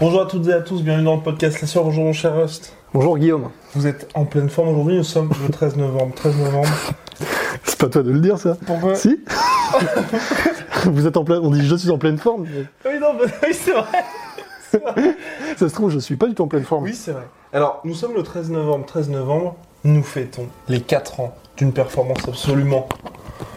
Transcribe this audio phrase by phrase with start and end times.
[0.00, 1.82] Bonjour à toutes et à tous, bienvenue dans le podcast La Sœur.
[1.82, 2.72] Bonjour mon cher Rust.
[2.94, 3.48] Bonjour Guillaume.
[3.74, 6.14] Vous êtes en pleine forme aujourd'hui, nous sommes le 13 novembre.
[6.14, 6.68] 13 novembre.
[7.64, 9.18] C'est pas toi de le dire ça Pourquoi Si
[10.84, 11.40] Vous êtes en pleine...
[11.42, 12.46] On dit je suis en pleine forme.
[12.86, 14.04] Oui, non, oui, c'est vrai.
[15.56, 16.84] Ça se trouve, je suis pas du tout en pleine forme.
[16.84, 17.26] Oui, c'est vrai.
[17.52, 18.86] Alors, nous sommes le 13 novembre.
[18.86, 22.88] 13 novembre, nous fêtons les 4 ans d'une performance absolument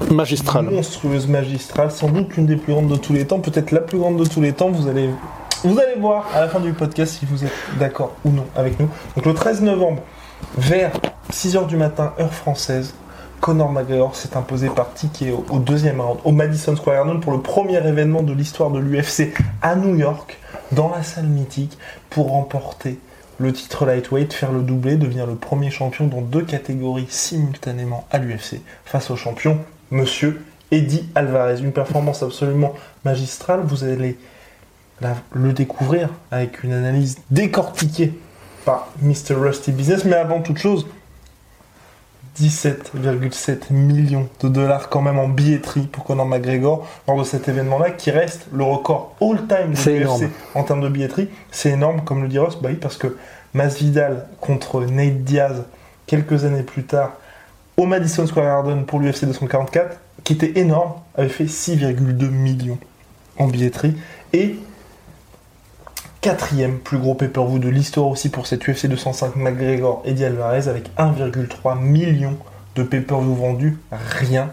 [0.09, 0.66] Magistral.
[0.66, 4.00] monstrueuse, magistrale, sans doute l'une des plus grandes de tous les temps, peut-être la plus
[4.00, 4.72] grande de tous les temps.
[4.72, 5.09] Vous allez,
[5.64, 8.80] vous allez voir à la fin du podcast si vous êtes d'accord ou non avec
[8.80, 8.90] nous.
[9.16, 10.02] Donc le 13 novembre,
[10.58, 10.92] vers
[11.31, 12.95] 6h du matin, heure française,
[13.42, 17.42] Conor McGregor s'est imposé par TKO au deuxième round au Madison Square Garden pour le
[17.42, 20.39] premier événement de l'histoire de l'UFC à New York,
[20.72, 21.78] dans la salle mythique,
[22.09, 23.00] pour remporter
[23.38, 28.17] le titre lightweight, faire le doublé, devenir le premier champion dans deux catégories simultanément à
[28.17, 29.59] l'UFC, face au champion
[29.92, 31.59] Monsieur Eddie Alvarez.
[31.59, 32.73] Une performance absolument
[33.06, 33.62] magistrale.
[33.64, 34.17] Vous allez
[35.02, 38.13] la- le découvrir avec une analyse décortiquée
[38.66, 39.33] par Mr.
[39.35, 40.05] Rusty Business.
[40.05, 40.85] Mais avant toute chose,
[42.39, 47.91] 17,7 millions de dollars quand même en billetterie pour Conor McGregor lors de cet événement-là,
[47.91, 50.30] qui reste le record all-time de énorme.
[50.55, 51.30] en termes de billetterie.
[51.52, 53.17] C'est énorme, comme le dit Ross, bah oui, parce que
[53.53, 55.64] Masvidal contre Nate Diaz,
[56.08, 57.14] quelques années plus tard,
[57.76, 62.77] au Madison Square Garden pour l'UFC 244, qui était énorme, avait fait 6,2 millions
[63.37, 63.95] en billetterie.
[64.31, 64.55] Et
[66.21, 70.92] quatrième plus gros pay-per-view de l'histoire aussi pour cette UFC 205 McGregor Eddie Alvarez avec
[70.98, 72.37] 1,3 million
[72.76, 74.52] de pay-per-view vendus, rien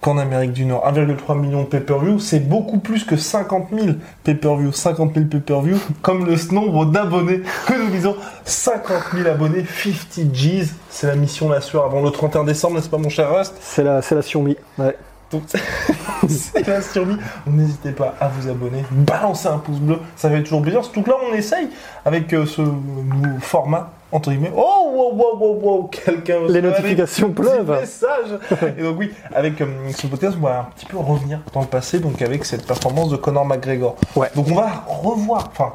[0.00, 0.90] qu'en Amérique du Nord.
[0.90, 4.72] 1,3 million de pay-per-view, c'est beaucoup plus que 50 000 pay-per-view.
[4.72, 8.16] 50 000 pay-per-view, comme le nombre d'abonnés que nous disons.
[8.44, 12.88] 50 000 abonnés, 50 G's, c'est la mission la sueur avant le 31 décembre, n'est-ce
[12.88, 13.54] pas mon cher Rust?
[13.60, 14.56] C'est la, la Xiaomi.
[14.78, 14.96] Ouais.
[15.30, 15.42] Donc,
[16.28, 17.16] c'est la survie.
[17.46, 20.84] N'hésitez pas à vous abonner, balancer un pouce bleu, ça fait toujours plaisir.
[20.84, 21.68] Surtout que là, on essaye
[22.04, 24.52] avec euh, ce nouveau format, entre guillemets.
[24.56, 26.46] Oh, wow, wow, wow, wow, quelqu'un.
[26.48, 27.68] Les notifications pleuvent.
[27.68, 28.38] messages.
[28.78, 29.66] Et donc, oui, avec euh,
[29.96, 33.10] ce podcast, on va un petit peu revenir dans le passé, donc avec cette performance
[33.10, 33.96] de Conor McGregor.
[34.14, 34.30] Ouais.
[34.36, 35.72] Donc, on va revoir, enfin,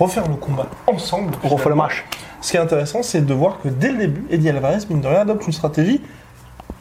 [0.00, 1.34] refaire le combat ensemble.
[1.44, 2.04] On refait le match.
[2.40, 5.08] Ce qui est intéressant, c'est de voir que dès le début, Eddie Alvarez, mine de
[5.08, 6.00] rien, adopte une stratégie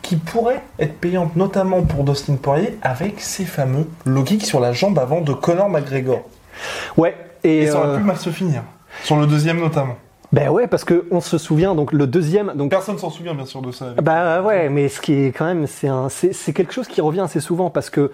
[0.05, 4.71] qui pourrait être payante, notamment pour Dustin Poirier, avec ses fameux low kicks sur la
[4.71, 6.21] jambe avant de Conor McGregor.
[6.95, 7.15] Ouais.
[7.43, 8.61] Et, Et ça aurait euh, pu mal se finir.
[9.03, 9.95] Sur le deuxième notamment.
[10.31, 12.53] ben ouais, parce que on se souvient donc le deuxième.
[12.55, 13.87] Donc Personne s'en souvient bien sûr de ça.
[14.03, 17.21] Bah ouais, mais ce qui est quand même, c'est un, c'est quelque chose qui revient
[17.21, 18.11] assez souvent parce que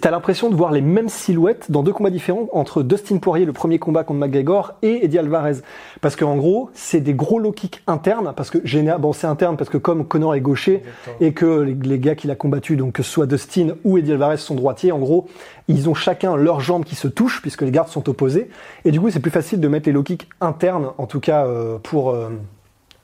[0.00, 3.52] t'as l'impression de voir les mêmes silhouettes dans deux combats différents entre Dustin Poirier, le
[3.52, 5.58] premier combat contre McGregor, et Eddie Alvarez.
[6.00, 8.58] Parce qu'en gros, c'est des gros low kicks internes, parce que
[8.98, 11.16] bon c'est interne parce que comme Conor est gaucher Exactement.
[11.20, 14.12] et que les, les gars qu'il a combattu, donc que ce soit Dustin ou Eddie
[14.12, 15.28] Alvarez sont droitiers, en gros,
[15.68, 18.50] ils ont chacun leurs jambes qui se touchent puisque les gardes sont opposés,
[18.84, 21.46] et du coup c'est plus facile de mettre les low kicks internes, en tout cas
[21.46, 22.30] euh, pour euh,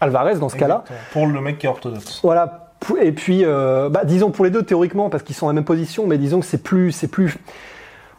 [0.01, 0.83] Alvarez dans ce cas-là.
[1.13, 2.21] Pour le mec qui est orthodoxe.
[2.25, 2.68] Voilà.
[3.01, 5.65] Et puis, euh, bah, disons pour les deux théoriquement, parce qu'ils sont à la même
[5.65, 7.39] position, mais disons que c'est plus, c'est plus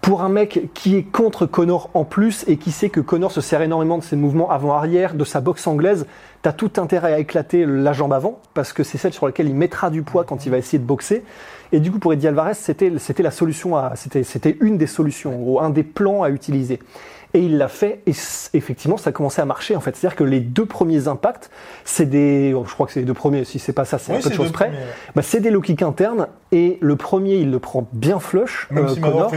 [0.02, 3.42] pour un mec qui est contre Connor en plus et qui sait que Connor se
[3.42, 6.06] sert énormément de ses mouvements avant-arrière, de sa boxe anglaise.
[6.42, 9.56] T'as tout intérêt à éclater la jambe avant parce que c'est celle sur laquelle il
[9.56, 11.24] mettra du poids quand il va essayer de boxer.
[11.72, 14.88] Et du coup, pour Eddie Alvarez, c'était, c'était la solution à, c'était, c'était une des
[14.88, 16.80] solutions, en gros, un des plans à utiliser.
[17.36, 18.14] Et il l'a fait, et
[18.56, 19.96] effectivement, ça a commencé à marcher, en fait.
[19.96, 21.52] C'est-à-dire que les deux premiers impacts,
[21.86, 24.12] c'est des, oh, je crois que c'est les deux premiers, si c'est pas ça, c'est
[24.14, 24.72] Oui, un peu de choses près.
[25.16, 28.86] Bah, c'est des low kicks internes, et le premier, il le prend bien flush, Même
[28.86, 29.32] euh, m'a Connor.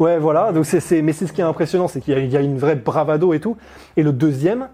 [0.00, 0.52] Ouais, voilà.
[0.52, 2.40] Donc c'est, mais c'est ce qui est impressionnant, c'est qu'il y a, il y a
[2.40, 3.56] une vraie bravado et tout.
[3.96, 4.68] Et le deuxième,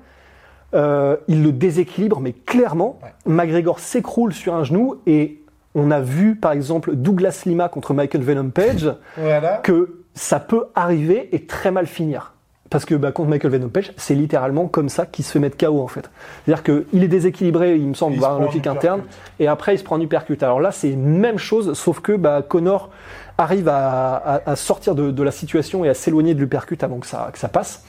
[0.74, 3.10] euh, il le déséquilibre, mais clairement, Ouais.
[3.26, 5.42] McGregor s'écroule sur un genou et
[5.74, 9.58] on a vu, par exemple, Douglas Lima contre Michael Venom Page, Voilà.
[9.62, 12.33] que ça peut arriver et très mal finir.
[12.74, 15.56] Parce que bah, contre Michael Venom Page, c'est littéralement comme ça qu'il se fait mettre
[15.56, 16.10] KO en fait.
[16.44, 19.02] C'est-à-dire qu'il est déséquilibré, il me semble, par un low un kick interne,
[19.38, 20.42] et après il se prend du percute.
[20.42, 22.90] Alors là, c'est même chose, sauf que bah, Connor
[23.38, 26.98] arrive à, à- à sortir de, de la situation et à s'éloigner de l'uppercut avant
[26.98, 27.84] que ça, que ça passe.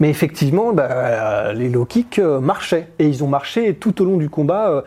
[0.00, 2.88] Mais effectivement, bah, les low kicks euh, marchaient.
[2.98, 4.82] Et ils ont marché tout au long du combat, euh,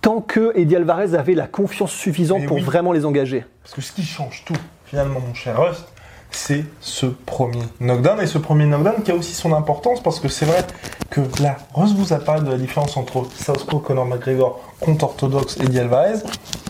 [0.00, 2.62] tant que Eddie Alvarez avait la confiance suffisante Mais pour oui.
[2.62, 3.44] vraiment les engager.
[3.64, 4.54] Parce que ce qui change tout,
[4.86, 5.88] finalement, mon cher Rust,
[6.30, 8.20] c'est ce premier knockdown.
[8.20, 10.64] Et ce premier knockdown qui a aussi son importance parce que c'est vrai
[11.10, 15.56] que là, Rust vous a parlé de la différence entre Southpaw Conor McGregor contre orthodoxe
[15.58, 16.18] Eddie Alvarez.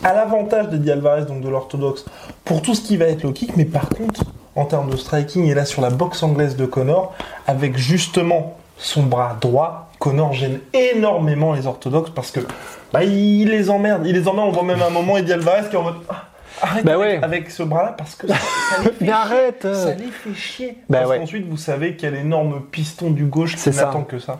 [0.02, 2.04] À l'avantage d'Eddie Alvarez, donc de l'orthodoxe,
[2.44, 4.24] pour tout ce qui va être low kick, mais par contre,
[4.56, 7.14] en termes de striking, et là sur la boxe anglaise de Conor,
[7.46, 12.40] avec justement son bras droit, Conor gêne énormément les orthodoxes parce que
[12.92, 14.06] bah, il les emmerde.
[14.06, 14.48] Il les emmerde.
[14.48, 15.96] On voit même un moment Eddie Alvarez qui est en mode.
[16.08, 16.29] Ah,
[16.62, 17.24] Arrête Bah avec, ouais.
[17.24, 20.76] avec ce bras-là parce que ça, ça les fait Mais arrête ça les fait chier.
[20.88, 21.18] Bah Parce ouais.
[21.20, 24.36] qu'ensuite, vous savez quel énorme piston du gauche qui n'attend que ça.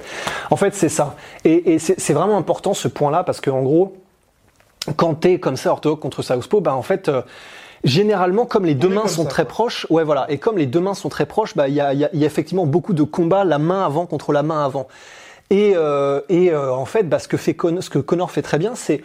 [0.51, 1.17] En fait, c'est ça.
[1.45, 3.97] Et, et c'est vraiment important ce point-là parce qu'en gros,
[4.97, 7.23] quand t'es comme ça orthodoxe contre Southpaw, bah en fait, euh,
[7.85, 10.81] généralement, comme les deux mains sont ça, très proches, ouais voilà, et comme les deux
[10.81, 12.67] mains sont très proches, bah il y a, il y a- il y a effectivement
[12.67, 14.87] beaucoup de combats la main avant contre la main avant.
[15.51, 18.43] Et, euh, et euh, en fait, bah, ce que fait Con- ce que Connor fait
[18.43, 19.03] très bien, c'est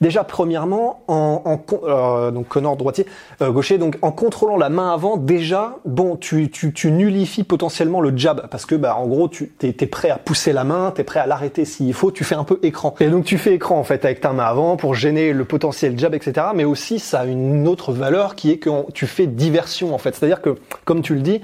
[0.00, 3.06] déjà premièrement en, en euh, donc Connor droitier,
[3.42, 8.00] euh, gaucher, donc en contrôlant la main avant, déjà bon, tu, tu, tu nullifies potentiellement
[8.00, 10.92] le jab parce que bah en gros tu t'es, t'es prêt à pousser la main,
[10.94, 12.94] t'es prêt à l'arrêter s'il faut, tu fais un peu écran.
[13.00, 15.98] Et donc tu fais écran en fait avec ta main avant pour gêner le potentiel
[15.98, 16.48] jab, etc.
[16.54, 20.14] Mais aussi ça a une autre valeur qui est que tu fais diversion en fait,
[20.14, 21.40] c'est-à-dire que comme tu le dis,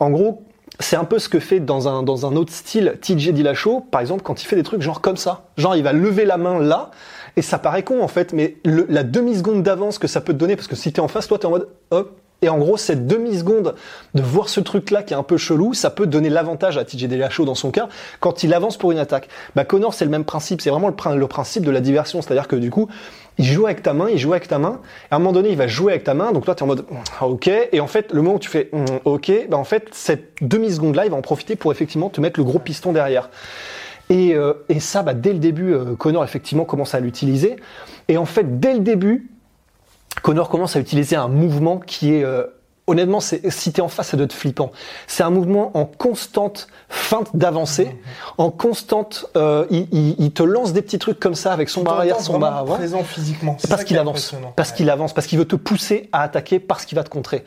[0.00, 0.42] en gros
[0.80, 4.00] c'est un peu ce que fait dans un, dans un autre style TJ Dillashaw, par
[4.00, 5.44] exemple, quand il fait des trucs genre comme ça.
[5.56, 6.90] Genre, il va lever la main là,
[7.36, 10.38] et ça paraît con en fait, mais le- la demi-seconde d'avance que ça peut te
[10.38, 12.76] donner, parce que si t'es en face, toi t'es en mode hop, et en gros,
[12.76, 13.74] cette demi-seconde
[14.14, 17.04] de voir ce truc-là qui est un peu chelou, ça peut donner l'avantage à TJ
[17.08, 17.88] Dillashaw dans son cas
[18.20, 19.28] quand il avance pour une attaque.
[19.54, 22.20] Bah, Connor, c'est le même principe, c'est vraiment le, prin- le principe de la diversion,
[22.20, 22.88] c'est-à-dire que du coup,
[23.38, 24.80] il joue avec ta main, il joue avec ta main,
[25.10, 26.64] et à un moment donné, il va jouer avec ta main, donc toi, tu es
[26.64, 26.84] en mode
[27.18, 29.88] Ah, ok, et en fait, le moment où tu fais Hum, ok, bah, en fait,
[29.92, 33.30] cette demi-seconde-là, il va en profiter pour effectivement te mettre le gros piston derrière.
[34.10, 37.56] Et, euh, et ça, bah, dès le début, euh, Connor effectivement commence à l'utiliser.
[38.08, 39.30] Et en fait, dès le début,
[40.22, 42.44] Connor commence à utiliser un mouvement qui est euh,
[42.86, 44.70] honnêtement, c'est, si t'es en face, ça doit être flippant.
[45.08, 47.88] C'est un mouvement en constante feinte d'avancée,
[48.38, 51.84] en constante, euh, il, il- il te lance des petits trucs comme ça avec son
[51.84, 52.74] en arrière, son bras vraiment avant.
[52.76, 53.56] présent physiquement.
[53.58, 54.76] C'est parce qu'il avance, parce Ouais.
[54.76, 57.42] qu'il avance, parce qu'il veut te pousser à attaquer, parce qu'il va te contrer.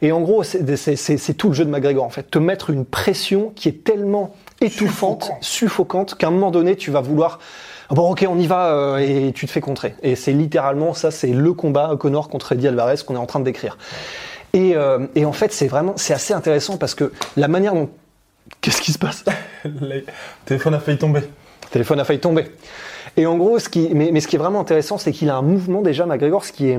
[0.00, 2.38] Et en gros, c'est c'est- c'est- c'est tout le jeu de McGregor en fait, te
[2.38, 5.38] mettre une pression qui est tellement étouffante, Suffocant.
[5.40, 7.38] suffocante, qu'à un moment donné, tu vas vouloir.
[7.90, 9.94] Bon, ok, on y va, euh, et tu te fais contrer.
[10.02, 13.40] Et c'est littéralement ça, c'est le combat Connor contre Eddie Alvarez qu'on est en train
[13.40, 13.76] de décrire.
[14.52, 17.90] Et, euh, et en fait, c'est vraiment, c'est assez intéressant parce que la manière dont.
[18.60, 19.24] Qu'est-ce qui se passe?
[19.64, 20.04] Le
[20.44, 21.20] téléphone a failli tomber.
[21.20, 22.46] Le téléphone a failli tomber.
[23.16, 25.36] Et en gros, ce qui, mais, mais ce qui est vraiment intéressant, c'est qu'il a
[25.36, 26.78] un mouvement déjà, McGregor, ce qui est,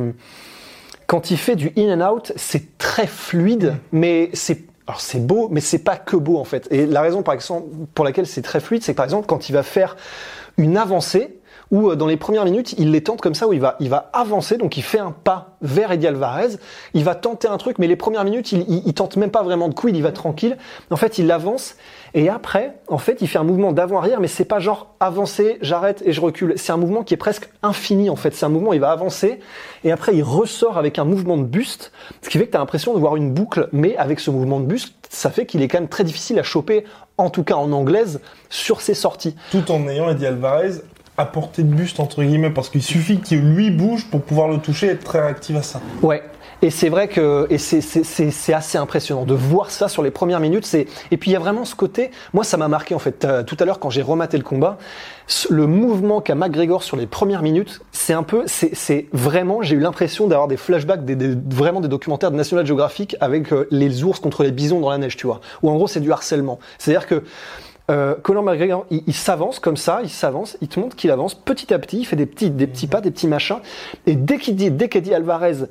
[1.08, 5.48] quand il fait du in and out, c'est très fluide, mais c'est, alors c'est beau,
[5.52, 6.68] mais c'est pas que beau en fait.
[6.72, 9.50] Et la raison, par exemple, pour laquelle c'est très fluide, c'est que par exemple, quand
[9.50, 9.96] il va faire
[10.58, 11.40] une avancée,
[11.72, 13.90] où euh, dans les premières minutes, il les tente comme ça, où il va, il
[13.90, 16.58] va avancer, donc il fait un pas vers Eddie Alvarez,
[16.94, 19.44] il va tenter un truc, mais les premières minutes, il, il, il tente même pas
[19.44, 20.58] vraiment de coup, il va tranquille.
[20.92, 21.76] En fait, il avance,
[22.18, 26.02] et après, en fait, il fait un mouvement d'avant-arrière, mais c'est pas genre avancer, j'arrête
[26.06, 26.54] et je recule.
[26.56, 28.34] C'est un mouvement qui est presque infini, en fait.
[28.34, 29.42] C'est un mouvement, il va avancer,
[29.84, 31.92] et après, il ressort avec un mouvement de buste,
[32.22, 34.62] ce qui fait que tu as l'impression de voir une boucle, mais avec ce mouvement
[34.62, 36.86] de buste, ça fait qu'il est quand même très difficile à choper,
[37.18, 39.36] en tout cas en anglaise, sur ses sorties.
[39.52, 40.72] Tout en ayant Eddie Alvarez
[41.18, 44.60] à portée de buste, entre guillemets, parce qu'il suffit qu'il lui bouge pour pouvoir le
[44.60, 45.82] toucher et être très réactif à ça.
[46.02, 46.24] Ouais.
[46.62, 50.74] Et c'est vrai que et c'est- assez impressionnant de voir ça sur les premières minutes.
[50.74, 52.12] Et puis il y a vraiment ce côté.
[52.34, 53.26] Moi, ça m'a marqué en fait.
[53.26, 54.78] Euh, tout à l'heure, quand j'ai rematé le combat,
[55.50, 59.62] le mouvement qu'a McGregor sur les premières minutes, c'est un peu, c'est vraiment.
[59.62, 63.52] J'ai eu l'impression d'avoir des flashbacks, des, des- vraiment des documentaires de National Geographic avec
[63.52, 65.42] euh, les ours contre les bisons dans la neige, tu vois.
[65.64, 66.60] Ou en gros, c'est du harcèlement.
[66.78, 67.24] C'est-à-dire que
[67.92, 71.36] euh, Conor McGregor, il, il s'avance comme ça, il s'avance, il te montre qu'il avance
[71.36, 73.58] petit à petit, il fait des petits, des petits pas, des petits machins,
[74.08, 75.66] et dès qu'il dit, dès qu'Eddie Alvarez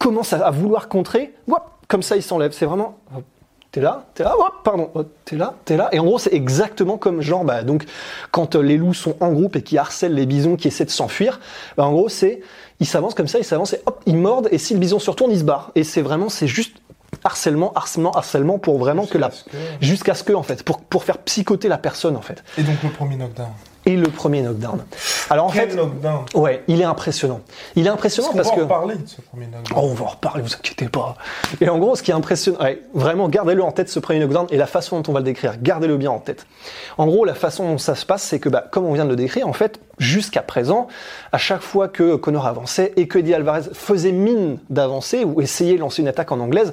[0.00, 2.50] commence à, à vouloir contrer, whoop, comme ça il s'enlève.
[2.52, 3.22] C'est vraiment, hop,
[3.70, 5.88] t'es là, t'es là, hop, pardon, hop, t'es là, t'es là.
[5.92, 7.84] Et en gros, c'est exactement comme genre, bah, donc,
[8.32, 10.90] quand euh, les loups sont en groupe et qui harcèlent les bisons qui essaient de
[10.90, 11.38] s'enfuir,
[11.76, 12.40] bah, en gros, c'est,
[12.80, 15.08] ils s'avancent comme ça, ils s'avancent et hop, ils mordent, et si le bison se
[15.10, 15.70] retourne, il se barre.
[15.76, 16.76] Et c'est vraiment, c'est juste
[17.22, 19.44] harcèlement, harcèlement, harcèlement pour vraiment que la, Jusqu'à ce
[19.78, 22.42] que- jusqu'à ce que, en fait, pour, pour faire psychoter la personne, en fait.
[22.58, 23.48] Et donc le premier knockdown.
[23.86, 24.84] Et le premier knockdown.
[25.30, 26.24] Alors en Quel fait, knockdown.
[26.34, 27.40] ouais, il est impressionnant.
[27.76, 29.88] Il est impressionnant Est-ce qu'on parce va que en parler de ce premier knockdown Oh,
[29.90, 31.16] on va en reparler, vous inquiétez pas.
[31.60, 34.46] Et en gros, ce qui est impressionnant, ouais, vraiment, gardez-le en tête ce premier knockdown
[34.50, 36.46] et la façon dont on va le décrire, gardez-le bien en tête.
[36.98, 39.10] En gros, la façon dont ça se passe, c'est que, bah, comme on vient de
[39.10, 40.88] le décrire, en fait, jusqu'à présent,
[41.32, 45.74] à chaque fois que Connor avançait et que Eddie Alvarez faisait mine d'avancer ou essayait
[45.76, 46.72] de lancer une attaque en anglaise,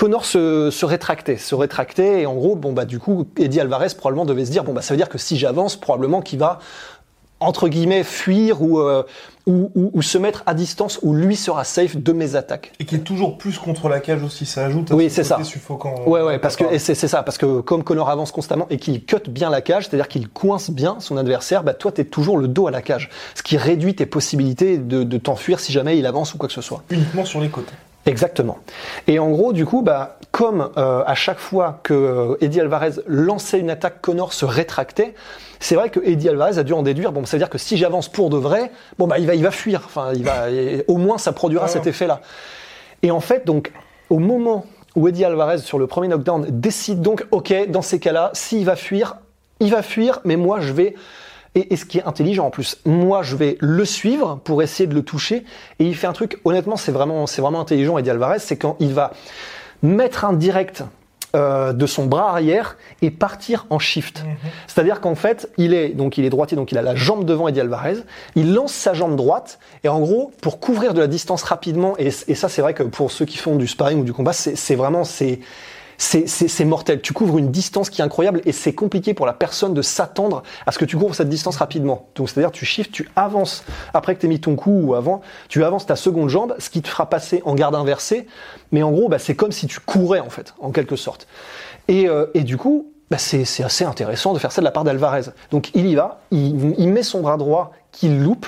[0.00, 3.88] Connor se, se rétractait, se rétractait et en gros, bon bah du coup, Eddie Alvarez
[3.98, 6.58] probablement devait se dire, bon bah ça veut dire que si j'avance, probablement qu'il va
[7.38, 9.02] entre guillemets fuir ou, euh,
[9.46, 12.72] ou, ou- ou se mettre à distance où lui sera safe de mes attaques.
[12.80, 15.24] Et qui est toujours plus contre la cage aussi, ça ajoute à Oui, ce c'est
[15.24, 15.44] ça.
[15.44, 15.94] suffocant.
[16.06, 19.28] Ouais, ouais, parce que c'est ça, parce que comme Connor avance constamment et qu'il cut
[19.28, 22.66] bien la cage, c'est-à-dire qu'il coince bien son adversaire, bah toi t'es toujours le dos
[22.66, 26.32] à la cage, ce qui réduit tes possibilités de, de t'enfuir si jamais il avance
[26.32, 26.84] ou quoi que ce soit.
[26.88, 27.72] Uniquement sur les côtés.
[28.06, 28.58] Exactement.
[29.06, 32.92] Et en gros, du coup, bah, comme euh, à chaque fois que euh, Eddie Alvarez
[33.06, 35.14] lançait une attaque, Connor se rétractait.
[35.58, 37.12] C'est vrai que Eddie Alvarez a dû en déduire.
[37.12, 39.42] Bon, ça veut dire que si j'avance pour de vrai, bon bah il va, il
[39.42, 39.82] va fuir.
[39.84, 41.68] Enfin, il va, et au moins ça produira Ah.
[41.68, 42.20] cet effet-là.
[43.02, 43.70] Et en fait, donc,
[44.08, 44.64] au moment
[44.96, 48.76] où Eddie Alvarez sur le premier knockdown décide donc, ok, dans ces cas-là, s'il va
[48.76, 49.16] fuir,
[49.60, 50.94] il va fuir, mais moi je vais
[51.54, 54.86] et, et ce qui est intelligent en plus, moi je vais le suivre pour essayer
[54.86, 55.44] de le toucher.
[55.78, 58.76] Et il fait un truc, honnêtement, c'est vraiment, c'est vraiment intelligent, Eddie Alvarez, c'est quand
[58.80, 59.12] il va
[59.82, 60.84] mettre un direct
[61.36, 64.24] euh, de son bras arrière et partir en shift.
[64.66, 67.46] C'est-à-dire qu'en fait, il est donc il est droitier, donc il a la jambe devant
[67.46, 67.98] Eddie Alvarez.
[68.34, 72.08] Il lance sa jambe droite et en gros, pour couvrir de la distance rapidement, et,
[72.08, 74.56] et ça c'est vrai que pour ceux qui font du sparring ou du combat, c'est
[74.56, 75.38] c'est vraiment c'est
[76.00, 77.00] c'est- mortel.
[77.00, 80.42] Tu couvres une distance qui est incroyable et c'est compliqué pour la personne de s'attendre
[80.66, 82.08] à ce que tu couvres cette distance rapidement.
[82.14, 85.62] Donc c'est-à-dire tu shifts, tu avances après que tu mis ton coup ou avant, tu
[85.62, 88.26] avances ta seconde jambe, ce qui te fera passer en garde inversée.
[88.72, 91.26] Mais en gros, bah, c'est comme si tu courais en fait, en quelque sorte.
[91.88, 94.84] Et, euh, et du coup, bah, c'est assez intéressant de faire ça de la part
[94.84, 95.24] d'Alvarez.
[95.50, 98.46] Donc il y va, il, il met son bras droit qu'il loupe.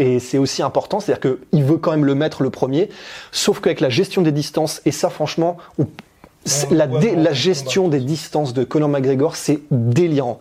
[0.00, 2.88] Et c'est aussi important, c'est-à-dire qu'il veut quand même le mettre le premier,
[3.32, 5.56] sauf qu'avec la gestion des distances, et ça franchement,
[6.70, 10.38] la, dé- gestion des distances de Conor McGregor, c'est délirant.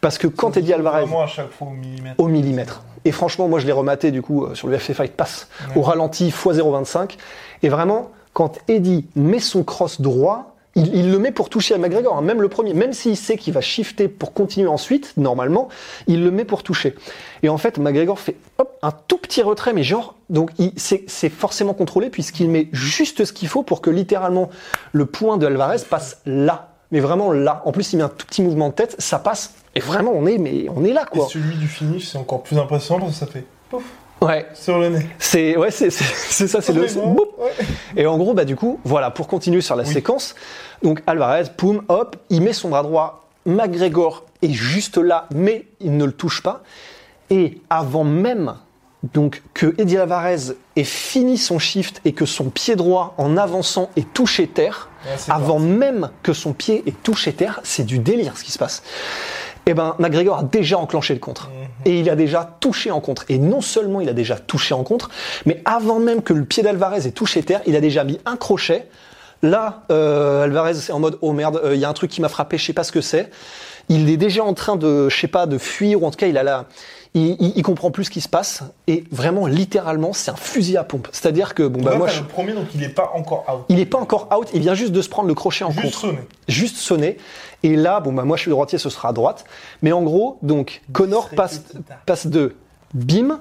[0.00, 2.14] Parce que quand Eddie Alvarez Vraiment à chaque fois au millimètre.
[2.18, 2.82] au millimètre.
[3.04, 5.82] Et franchement, moi je l'ai rematé du coup euh, sur le UFC Fight Pass au
[5.82, 7.16] ralenti x0.25.
[7.62, 12.16] Et vraiment, quand Eddie met son cross droit, il, le met pour toucher à McGregor,
[12.16, 15.68] hein, même le premier, même s'il sait qu'il va shifter pour continuer ensuite, normalement,
[16.06, 16.94] il le met pour toucher.
[17.42, 18.36] Et en fait, McGregor fait
[18.82, 23.48] un tout petit retrait, mais genre, donc c'est forcément contrôlé puisqu'il met juste ce qu'il
[23.48, 24.48] faut pour que littéralement
[24.92, 26.68] le point de Alvarez passe là.
[26.92, 27.62] Mais vraiment là.
[27.66, 29.54] En plus, il met un tout petit mouvement de tête, ça passe.
[29.76, 31.28] Et vraiment, on est, mais on est là, Et quoi.
[31.28, 33.44] celui du finish, c'est encore plus impressionnant que ça fait
[34.20, 35.06] Ouais, sur le nez.
[35.18, 36.82] c'est ouais, c'est ça, c'est le.
[36.82, 37.50] ouais.
[37.96, 39.92] Et en gros, bah du coup, voilà, pour continuer sur la Oui.
[39.92, 40.34] séquence,
[40.82, 43.28] donc Alvarez, poum, hop, il met son bras droit.
[43.46, 46.62] McGregor est juste là, mais il ne le touche pas.
[47.30, 48.54] Et avant même
[49.14, 53.88] donc que Eddie Alvarez ait fini son shift et que son pied droit en avançant
[53.96, 58.36] ait touché terre, Ouais, avant même que son pied ait touché terre, c'est du délire
[58.36, 58.82] ce qui se passe.
[59.70, 61.48] Eh ben, McGregor a déjà enclenché le contre.
[61.84, 63.24] Et il a déjà touché en contre.
[63.28, 65.10] Et non seulement il a déjà touché en contre,
[65.46, 68.36] mais avant même que le pied d'Alvarez ait touché terre, il a déjà mis un
[68.36, 68.88] crochet.
[69.42, 72.20] Là, euh, Alvarez c'est en mode oh merde, euh, il y a un truc qui
[72.20, 73.30] m'a frappé, je sais pas ce que c'est.
[73.88, 76.26] Il est déjà en train de, je sais pas, de fuir ou en tout cas
[76.26, 76.66] il a la,
[77.14, 80.76] il, il, il comprend plus ce qui se passe et vraiment littéralement c'est un fusil
[80.76, 81.08] à pompe.
[81.12, 83.64] C'est-à-dire que bon bah moi je- le premier, donc il est pas encore out.
[83.68, 85.82] il est pas encore out, il vient juste de se prendre le crochet en Juste
[85.84, 86.18] contre sonné.
[86.48, 87.16] juste sonner.
[87.62, 89.44] Et là, bon bah moi je suis droitier, ce sera à droite.
[89.82, 91.62] Mais en gros, donc Connor passe,
[92.06, 92.54] passe de
[92.94, 93.40] bim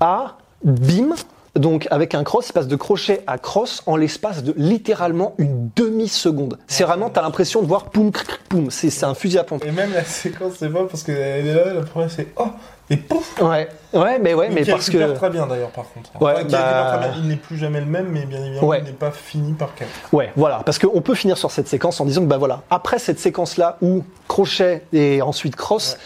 [0.00, 1.14] à bim.
[1.54, 5.70] Donc avec un cross, il passe de crochet à cross en l'espace de littéralement une
[5.74, 6.58] demi-seconde.
[6.68, 8.12] C'est vraiment, t'as l'impression de voir poum,
[8.48, 8.70] poum.
[8.70, 9.64] C'est c'est un fusil à pompe.
[9.64, 12.48] Et même la séquence, c'est pas parce qu'elle est là, la première c'est oh
[12.90, 16.10] et pouf Ouais, ouais, mais ouais, mais qui parce que très bien d'ailleurs par contre.
[16.20, 17.18] Ouais, Enfin, bah- récupère très bien.
[17.22, 18.78] Il n'est plus jamais le même, mais bien évidemment Ouais.
[18.80, 19.90] il n'est pas fini par quatre.
[20.12, 22.98] Ouais, voilà, parce qu'on peut finir sur cette séquence en disant que bah voilà, après
[22.98, 25.98] cette séquence-là où crochet et ensuite cross,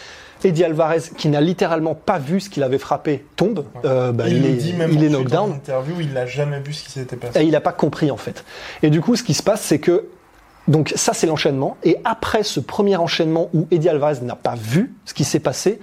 [0.45, 3.63] Eddie Alvarez, qui n'a littéralement pas vu ce qu'il avait frappé, tombe.
[3.85, 5.51] Euh, bah, il, est, dit même il est knockdown.
[5.53, 7.39] interview, il n'a jamais vu ce qui s'était passé.
[7.39, 8.43] Et il n'a pas compris en fait.
[8.81, 10.07] Et du coup, ce qui se passe, c'est que
[10.67, 11.77] donc ça c'est l'enchaînement.
[11.83, 15.79] Et après ce premier enchaînement où Eddie Alvarez n'a pas vu ce qui s'est passé,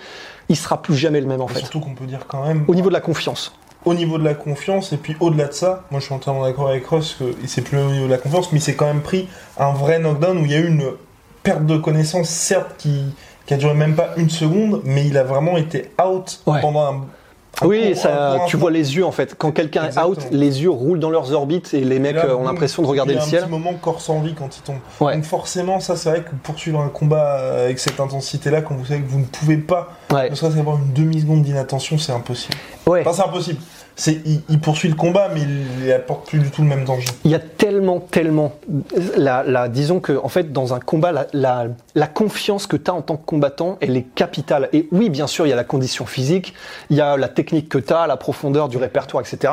[0.49, 1.58] il sera plus jamais le même en Et fait.
[1.60, 3.52] surtout qu'on peut dire quand même Au niveau de la confiance.
[3.84, 6.68] au niveau de la confiance et puis au-delà de ça, moi je suis entièrement d'accord
[6.68, 9.02] avec Ross que c'est plus au niveau de la confiance, mais il s'est quand même
[9.02, 10.84] pris un vrai knockdown où il y a eu une
[11.42, 13.02] perte de connaissance, certes qui,
[13.46, 16.60] qui a duré même pas une seconde, mais il a vraiment été out Ouais.
[16.60, 17.00] pendant un,
[17.62, 19.35] Oui, pour- ça, tu vois les yeux en fait.
[19.37, 22.26] Quand quelqu'un est out, les yeux roulent dans leurs orbites et les mecs Et là,
[22.26, 23.40] euh, ont l'impression de regarder il y le a ciel.
[23.40, 24.76] un petit moment corps sans vie quand il tombe.
[25.00, 25.14] Ouais.
[25.14, 28.87] Donc forcément, ça c'est vrai que poursuivre un combat euh, avec cette intensité-là, quand vous
[28.87, 30.31] savez que vous ne pouvez pas, Ouais.
[30.31, 32.55] ne serait-ce qu'avoir une demi-seconde d'inattention, c'est impossible.
[32.87, 33.00] Ouais.
[33.07, 33.61] Enfin, c'est impossible.
[34.07, 37.07] Il, poursuit le combat, mais il, il apporte plus du tout le même danger.
[37.25, 38.52] Il y a tellement, tellement.
[39.16, 43.02] La, disons que, en fait, dans un combat, la, la confiance que tu as en
[43.02, 44.69] tant que combattant, elle est capitale.
[44.73, 46.54] Et oui, bien sûr, il y a la condition physique,
[46.88, 49.52] il y a la technique que tu as, la profondeur du répertoire, etc.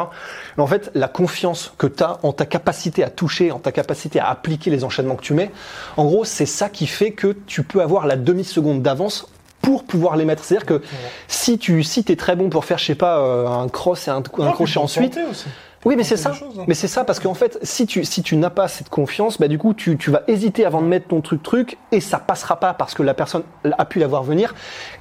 [0.57, 3.71] Mais en fait, la confiance que tu as en ta capacité à toucher, en ta
[3.71, 5.51] capacité à appliquer les enchaînements que tu mets,
[5.97, 9.27] en gros, c'est ça qui fait que tu peux avoir la demi-seconde d'avance
[9.61, 10.43] pour pouvoir les mettre.
[10.43, 10.81] C'est-à-dire que
[11.27, 14.11] si tu si es très bon pour faire, je sais pas, euh, un cross et
[14.11, 15.47] un, un crochet ensuite, aussi.
[15.85, 16.33] oui, mais c'est ça.
[16.33, 16.65] choses, hein.
[16.67, 19.47] Mais c'est ça parce qu'en fait, si tu si tu n'as pas cette confiance, bah
[19.47, 22.59] du coup tu, tu vas hésiter avant de mettre ton truc truc et ça passera
[22.59, 23.43] pas parce que la personne
[23.77, 24.55] a pu la voir venir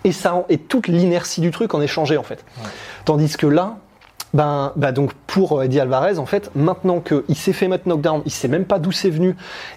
[0.05, 2.45] et ça et toute l'inertie du truc en est changée en fait.
[3.05, 3.77] Tandis que là,
[4.37, 8.31] ben, ben donc pour Eddie Alvarez en fait, maintenant qu'il s'est fait mettre knockdown, il
[8.31, 9.35] sait même pas d'où c'est venu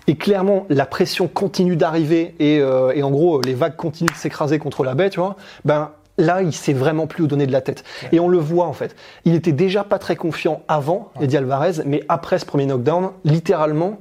[0.08, 4.16] et clairement la pression continue d'arriver et, euh, et en gros les vagues continuent de
[4.16, 5.36] s'écraser contre la baie, tu vois.
[5.66, 7.86] Ben Là, il sait vraiment plus où donner de la tête.
[8.12, 8.94] Et on le voit en fait.
[9.24, 14.00] Il était déjà pas très confiant avant Eddie Alvarez, mais après ce premier knockdown, littéralement,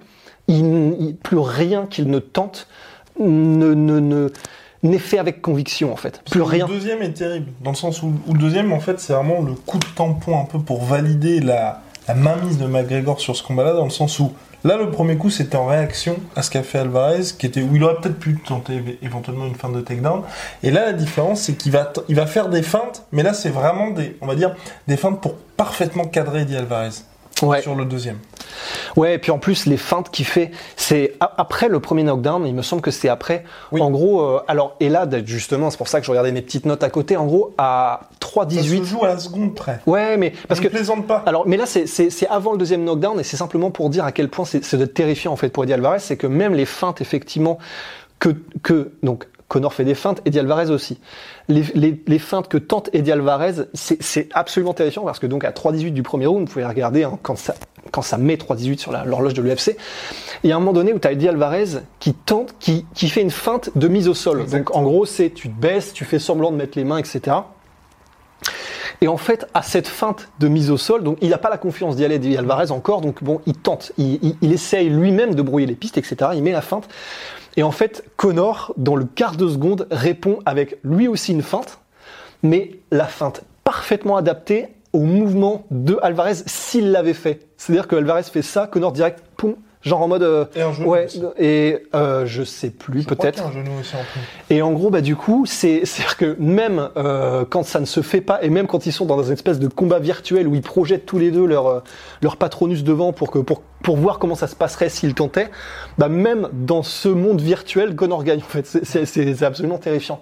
[0.48, 2.66] il, il- plus rien qu'il ne tente
[3.20, 4.30] ne, ne, ne-
[4.82, 6.23] n'est fait avec conviction en fait.
[6.30, 6.66] Plus rien.
[6.66, 9.40] Le deuxième est terrible, dans le sens où, où le deuxième, en fait, c'est vraiment
[9.40, 13.42] le coup de tampon un peu pour valider la, la mainmise de McGregor sur ce
[13.42, 14.32] combat-là, dans le sens où
[14.64, 17.76] là, le premier coup, c'était en réaction à ce qu'a fait Alvarez, qui était où
[17.76, 20.23] il aurait peut-être pu tenter éventuellement une feinte de takedown.
[20.62, 23.50] Et là, la différence, c'est qu'il va, il va faire des feintes, mais là, c'est
[23.50, 24.54] vraiment des, on va dire,
[24.87, 26.90] des feintes pour parfaitement cadrer Eddie Alvarez
[27.42, 27.62] Ouais.
[27.62, 28.18] sur le deuxième.
[28.97, 32.54] Ouais, et puis en plus, les feintes qu'il fait, c'est après le premier knockdown, il
[32.54, 33.45] me semble que c'est après.
[33.73, 33.80] Oui.
[33.80, 36.66] En gros, euh, alors, et là, justement, c'est pour ça que je regardais mes petites
[36.66, 37.16] notes à côté.
[37.16, 38.85] En gros, à Ça se 3-18.
[38.85, 39.80] joue à la seconde près.
[39.87, 40.68] Ouais, mais parce que.
[40.68, 41.23] plaisante pas.
[41.26, 44.04] Alors, mais là, c'est- c'est c'est avant le deuxième knockdown et c'est simplement pour dire
[44.04, 47.00] à quel point c'est terrifiant en fait pour Eddie Alvarez, c'est que même les feintes
[47.00, 47.59] effectivement
[48.18, 48.30] que
[48.62, 51.00] que donc Connor fait des feintes, Eddie Alvarez aussi.
[51.48, 55.50] Les, les, les feintes que tente Eddie Alvarez, c'est absolument terrifiant parce que donc à
[55.50, 57.54] 3-18 du premier round, vous pouvez regarder hein, quand ça
[57.90, 59.76] quand ça met 3-18 sur l'horloge de l'UFC,
[60.44, 63.08] il y a un moment donné où tu as Eddie Alvarez qui tente, qui, qui
[63.08, 64.46] fait une feinte de mise au sol.
[64.46, 67.36] Donc en gros, c'est tu te baisses, tu fais semblant de mettre les mains, etc.
[69.00, 71.58] Et en fait, à cette feinte de mise au sol, donc il n'a pas la
[71.58, 75.66] confiance d'y aller, Alvarez encore, donc bon, il tente, il, il- essaye lui-même de brouiller
[75.66, 76.32] les pistes, etc.
[76.34, 76.88] Il met la feinte.
[77.56, 81.78] Et en fait, Connor, dans le quart de seconde, répond avec lui aussi une feinte,
[82.42, 87.46] mais la feinte parfaitement adaptée au mouvement de Alvarez s'il l'avait fait.
[87.56, 90.22] C'est-à-dire que Alvarez fait ça, Connor direct, poum, genre en mode.
[90.22, 91.22] euh, Et un genou ouais, aussi.
[91.38, 93.34] et euh, je sais plus, peut-être.
[93.34, 94.20] qu'il y a un genou aussi en plus.
[94.56, 98.00] Et en gros, bah du coup, c'est c'est-à-dire que même euh, quand ça ne se
[98.02, 100.62] fait pas, et même quand ils sont dans une espèce de combat virtuel où ils
[100.62, 101.80] projettent tous les deux leur euh,
[102.22, 105.50] leur patronus devant pour que pour pour voir comment ça se passerait s'ils tentaient,
[105.98, 108.66] bah même dans ce monde virtuel, Connor gagne en fait.
[108.66, 110.20] C'est- C'est c'est- c'est absolument terrifiant.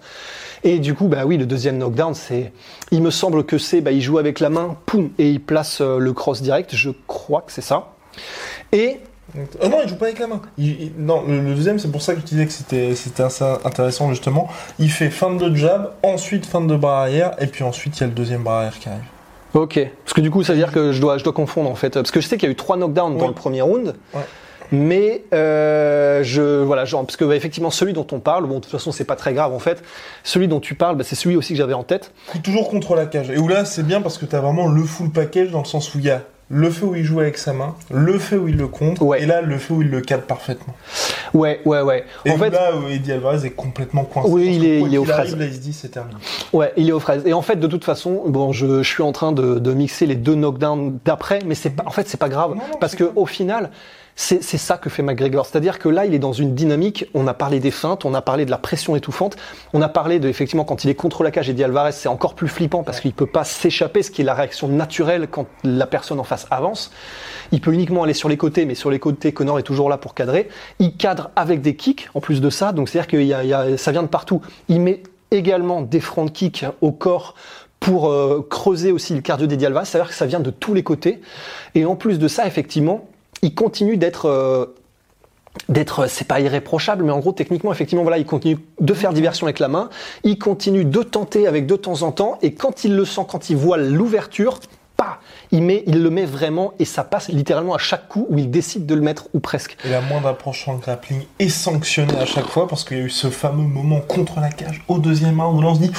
[0.65, 2.53] Et du coup, bah oui, le deuxième knockdown, c'est,
[2.91, 5.81] il me semble que c'est, bah il joue avec la main, poum, et il place
[5.81, 6.75] euh, le cross direct.
[6.75, 7.93] Je crois que c'est ça.
[8.73, 8.99] Et
[9.63, 10.41] Oh non, il joue pas avec la main.
[10.57, 13.25] Il- il- non, le, le deuxième, c'est pour ça que je disais que c'était c'était
[13.25, 14.49] assez intéressant justement.
[14.79, 18.05] Il fait fin de jab, ensuite fin de bras arrière, et puis ensuite il y
[18.05, 19.03] a le deuxième bras arrière qui arrive.
[19.55, 19.81] Ok.
[20.05, 21.91] Parce que du coup, ça veut dire que je dois, je dois confondre en fait.
[21.95, 23.95] Parce que je sais qu'il y a eu trois knockdowns dans le premier round.
[24.15, 24.21] Ouais.
[24.73, 28.61] Mais euh, je voilà genre parce que bah, effectivement celui dont on parle bon de
[28.61, 29.81] toute façon c'est pas très grave en fait
[30.25, 32.11] celui dont tu parles bah, c'est celui aussi que j'avais en tête
[32.43, 33.31] Toujours contre la cage.
[33.31, 35.95] Et où là, c'est bien parce que t'as vraiment le full package dans le sens
[35.95, 38.47] où il y a le fait où il joue avec sa main, le fait où
[38.47, 38.69] il le
[39.01, 39.23] Ouais.
[39.23, 40.75] et là le fait où il le cadre parfaitement.
[41.35, 44.29] ouais ouais ouais Et en fait là, où Eddie Alvarez est complètement coincé.
[44.31, 45.37] Oui, il est- il est aux arrive, fraises.
[45.37, 46.17] Là, il se dit c'est terminé.
[46.53, 49.03] ouais il est aux fraises et en fait de toute façon bon je, je suis
[49.03, 52.17] en train de, de mixer les deux knockdowns d'après mais c'est pas en fait c'est
[52.17, 53.13] pas grave Non, non, parce que cool.
[53.17, 53.71] au final
[54.19, 55.45] c'est ça que fait McGregor.
[55.45, 57.05] C'est-à-dire que là, il est dans une dynamique.
[57.13, 59.37] On a parlé des feintes, on a parlé de la pression étouffante,
[59.75, 61.51] on a parlé de effectivement quand il est contre la cage.
[61.51, 64.33] Eddie Alvarez, c'est encore plus flippant parce qu'il peut pas s'échapper, ce qui est la
[64.33, 66.91] réaction naturelle quand la personne en face avance.
[67.53, 69.99] Il peut uniquement aller sur les côtés, mais sur les côtés, Connor est toujours là
[69.99, 70.49] pour cadrer.
[70.79, 73.77] Il cadre avec des kicks en plus de ça, donc c'est-à-dire que y y a-
[73.77, 74.41] ça vient de partout.
[74.69, 77.35] Il met également des front kicks au corps
[77.81, 80.83] pour euh, creuser aussi le cardio d'Eddie Alvarez, c'est-à-dire que ça vient de tous les
[80.83, 81.21] côtés.
[81.75, 83.07] Et en plus de ça, effectivement,
[83.47, 84.67] il continue d'être euh,
[85.69, 89.47] d'être c'est pas irréprochable mais en gros techniquement effectivement voilà il continue de faire diversion
[89.47, 89.89] avec la main
[90.25, 93.49] il continue de tenter avec de temps en temps et quand il le sent quand
[93.49, 94.59] il voit l'ouverture
[94.97, 95.21] pas
[95.53, 98.51] il met il le met vraiment et ça passe littéralement à chaque coup où il
[98.51, 102.27] décide de le mettre ou presque Et la moindre approche le grappling est sanctionnée à
[102.27, 105.41] chaque fois parce qu'il y a eu ce fameux moment contre la cage au deuxième
[105.41, 105.93] round où là on se dit.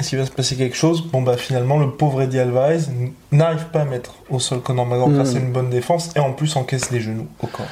[0.00, 2.78] Est-ce qu'il va se passer quelque chose Bon bah finalement le pauvre Eddie Alvarez
[3.32, 6.32] n'arrive pas à mettre au sol Conor McGregor grâce à une bonne défense et en
[6.32, 7.66] plus encaisse les genoux au corps.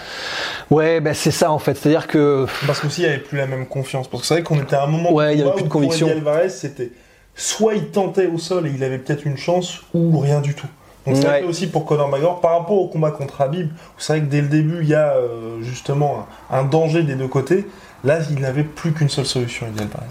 [0.71, 1.75] Ouais, bah c'est ça en fait.
[1.77, 4.07] C'est-à-dire que Parce qu'aussi il n'y avait plus la même confiance.
[4.09, 5.69] Parce que c'est vrai qu'on était à un moment Ouais, il y avait plus de
[5.69, 6.07] conviction.
[6.09, 6.93] Eddie Alvarez c'était
[7.35, 10.67] soit il tentait au sol et il avait peut-être une chance ou rien du tout.
[11.07, 11.49] Donc c'est vrai Ouais.
[11.49, 14.49] aussi pour Conor McGregor par rapport au combat contre Habib, c'est vrai que dès le
[14.49, 17.67] début il y a euh, justement un danger des deux côtés.
[18.05, 20.07] Là, il n'avait plus qu'une seule solution, Eddie Alvarez.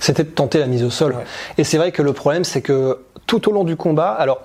[0.00, 1.12] c'était de tenter la mise au sol.
[1.12, 1.24] Ouais.
[1.56, 4.42] Et c'est vrai que le problème, c'est que tout au long du combat, alors,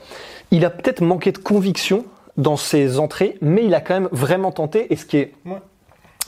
[0.52, 2.06] il a peut-être manqué de conviction
[2.38, 4.92] dans ses entrées, mais il a quand même vraiment tenté.
[4.94, 5.58] Et ce qui est, Ouais.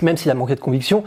[0.02, 1.04] même s'il a manqué de conviction,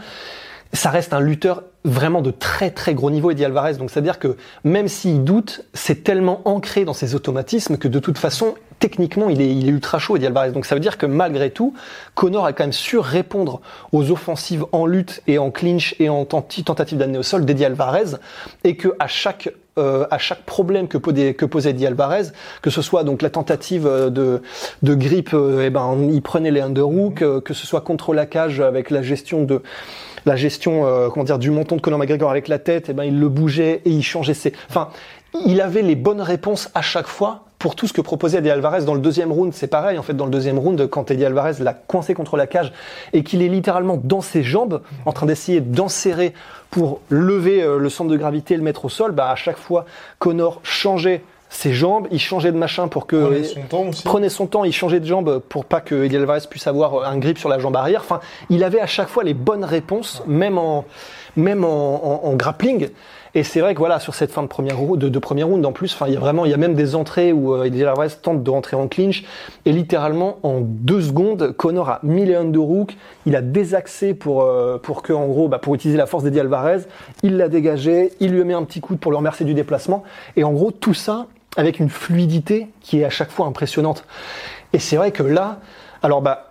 [0.73, 3.73] ça reste un lutteur vraiment de très très gros niveau, Eddie Alvarez.
[3.75, 8.17] Donc c'est-à-dire que même s'il doute, c'est tellement ancré dans ses automatismes que de toute
[8.17, 10.51] façon, techniquement, il est, il est ultra chaud, Eddie Alvarez.
[10.51, 11.73] Donc ça veut dire que malgré tout,
[12.15, 13.61] Connor a quand même su répondre
[13.91, 18.17] aux offensives en lutte et en clinch et en tentative d'amener au sol d'Eddie Alvarez
[18.63, 22.23] et que à chaque euh, à chaque problème que, posait- que posait Alvarez,
[22.61, 24.41] que ce soit donc la tentative euh, de,
[24.83, 28.25] de grip, euh, eh ben il prenait les underhooks, euh, que ce soit contre la
[28.25, 29.61] cage avec la gestion de
[30.25, 33.05] la gestion euh, comment dire du menton de Conor McGregor avec la tête, eh ben
[33.05, 34.89] il le bougeait et il changeait ses, enfin
[35.45, 38.83] il avait les bonnes réponses à chaque fois pour tout ce que proposait Eddie Alvarez
[38.85, 39.53] dans le deuxième round.
[39.53, 42.47] C'est pareil, en fait, dans le deuxième round, quand Eddie Alvarez l'a coincé contre la
[42.47, 42.71] cage
[43.13, 46.33] et qu'il est littéralement dans ses jambes, en train d'essayer d'enserrer
[46.71, 49.57] pour lever euh, le centre de gravité et le mettre au sol, bah, à chaque
[49.57, 49.85] fois,
[50.19, 54.03] Connor changeait ses jambes, il changeait de machin pour que Prenez son temps aussi.
[54.03, 57.17] prenait son temps, il changeait de jambe pour pas que Eddie Alvarez puisse avoir un
[57.17, 58.01] grip sur la jambe arrière.
[58.05, 58.19] Enfin,
[58.51, 60.85] il avait à chaque fois les bonnes réponses, même en
[61.35, 62.89] même en, en- en grappling.
[63.35, 65.71] Et c'est vrai que voilà, sur cette fin de première round, de, premier round en
[65.71, 67.83] plus, enfin, il y a vraiment, il y a même des entrées où euh, Eddie
[67.83, 69.23] Alvarez tente de rentrer en clinch.
[69.65, 74.77] Et littéralement en deux secondes, Connor a mis les underhooks, il a désaxé pour euh,
[74.77, 76.81] pour que en gros, bah, pour utiliser la force d'Eddie Alvarez,
[77.23, 80.03] il l'a dégagé, il lui a mis un petit coup pour le remercier du déplacement.
[80.35, 84.05] Et en gros tout ça avec une fluidité qui est à chaque fois impressionnante.
[84.73, 85.59] Et c'est vrai que là,
[86.03, 86.48] alors bah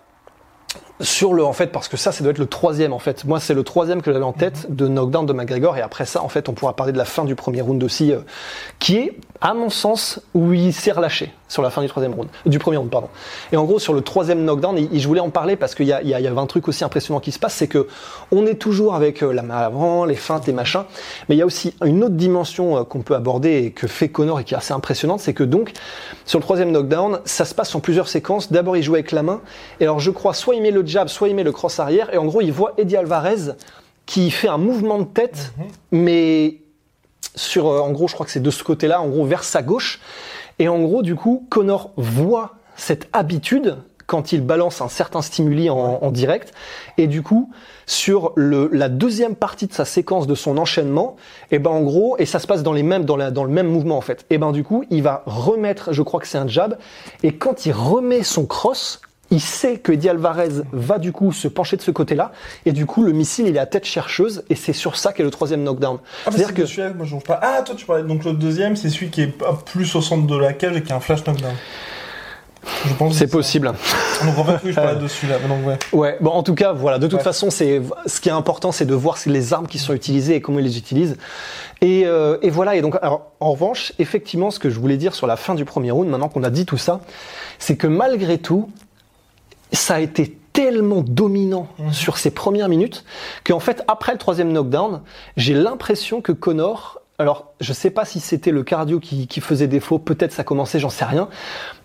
[1.00, 3.24] sur le en fait parce que ça ça doit être le troisième en fait.
[3.24, 5.76] Moi c'est le troisième que j'avais en tête de knockdown de McGregor.
[5.76, 8.12] Et après ça en fait on pourra parler de la fin du premier round aussi
[8.12, 8.18] euh,
[8.78, 12.28] qui est à mon sens où il s'est relâché sur la fin du troisième round
[12.46, 13.08] du premier round pardon.
[13.52, 15.92] Et en gros sur le troisième knockdown et, je voulais en parler parce qu'il y
[15.92, 17.86] a, y, a, y avait un truc aussi impressionnant qui se passe c'est que
[18.32, 20.86] on est toujours avec euh, la main avant les feintes et machin.
[21.28, 24.08] Mais il y a aussi une autre dimension euh, qu'on peut aborder et que fait
[24.08, 25.20] Connor et qui est assez impressionnante.
[25.20, 25.72] C'est que donc
[26.24, 28.50] sur le troisième knockdown ça se passe en plusieurs séquences.
[28.50, 29.40] D'abord il joue avec la main.
[29.78, 32.12] Et alors je crois soit il met le jab, soit il met le cross arrière,
[32.12, 33.52] et en gros il voit Eddie Alvarez
[34.06, 35.52] qui fait un mouvement de tête,
[35.92, 36.62] mais
[37.34, 39.62] sur, euh, en gros je crois que c'est de ce côté-là, en gros vers sa
[39.62, 40.00] gauche,
[40.58, 45.68] et en gros du coup Connor voit cette habitude quand il balance un certain stimuli
[45.68, 46.54] en, en direct,
[46.96, 47.52] et du coup
[47.84, 51.16] sur le, la deuxième partie de sa séquence de son enchaînement,
[51.50, 53.50] et ben en gros, et ça se passe dans les mêmes, dans, la, dans le
[53.50, 56.38] même mouvement en fait, et ben du coup il va remettre, je crois que c'est
[56.38, 56.78] un jab,
[57.22, 61.48] et quand il remet son cross, il sait que Eddie Alvarez va du coup se
[61.48, 62.32] pencher de ce côté-là,
[62.66, 65.22] et du coup le missile il est à tête chercheuse, et c'est sur ça qu'est
[65.22, 65.98] le troisième knockdown.
[66.26, 67.38] Ah, C'est-à-dire que moi je pas.
[67.42, 68.04] Ah, toi tu parlais.
[68.04, 69.34] Donc le deuxième, c'est celui qui est
[69.66, 71.52] plus au centre de la cage et qui a un flash knockdown.
[72.86, 73.14] Je pense.
[73.14, 73.72] c'est possible.
[74.24, 75.36] Donc en fait, oui, je parlais de celui-là.
[75.66, 75.78] ouais.
[75.92, 76.98] Ouais, bon, en tout cas, voilà.
[76.98, 77.24] De toute Ouais.
[77.24, 80.40] façon, c'est ce qui est important, c'est de voir les armes qui sont utilisées et
[80.40, 81.16] comment ils les utilisent.
[81.80, 82.76] Et, euh, et voilà.
[82.76, 85.64] Et donc, alors, en revanche, effectivement, ce que je voulais dire sur la fin du
[85.64, 87.00] premier round, maintenant qu'on a dit tout ça,
[87.58, 88.68] c'est que malgré tout,
[89.72, 93.04] ça a été tellement dominant sur ces premières minutes
[93.44, 95.02] qu'en fait, après le troisième knockdown,
[95.36, 99.68] j'ai l'impression que Connor, alors je sais pas si c'était le cardio qui, qui faisait
[99.68, 101.28] défaut, peut-être ça commençait, j'en sais rien,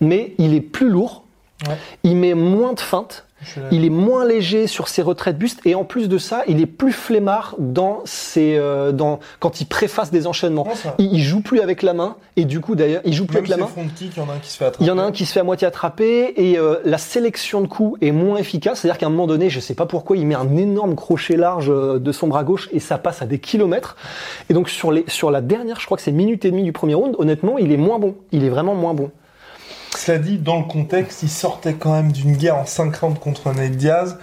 [0.02, 1.24] mais il est plus lourd,
[1.68, 1.78] Ouais.
[2.04, 3.26] il met moins de feintes.
[3.72, 6.62] Il est moins léger sur ses retraits de buste et en plus de ça, il
[6.62, 10.68] est plus flemmard dans ses, euh, dans, quand il préface des enchaînements.
[10.98, 13.46] Il, il joue plus avec la main et du coup d'ailleurs, il joue plus Même
[13.46, 13.90] avec la main.
[13.96, 14.84] kick, il y en a un qui se fait attraper.
[14.84, 17.62] Il y en a un qui se fait à moitié attraper et euh, la sélection
[17.62, 18.80] de coups est moins efficace.
[18.80, 21.70] C'est-à-dire qu'à un moment donné, je sais pas pourquoi, il met un énorme crochet large
[21.70, 23.96] euh, de son bras gauche et ça passe à des kilomètres.
[24.50, 26.72] Et donc sur, les, sur la dernière, je crois que c'est minute et demie du
[26.72, 28.16] premier round, honnêtement, il est moins bon.
[28.32, 29.12] Il est vraiment moins bon.
[30.06, 33.54] Cela dit, dans le contexte, il sortait quand même d'une guerre en 5 rounds contre
[33.54, 34.18] Nate Diaz.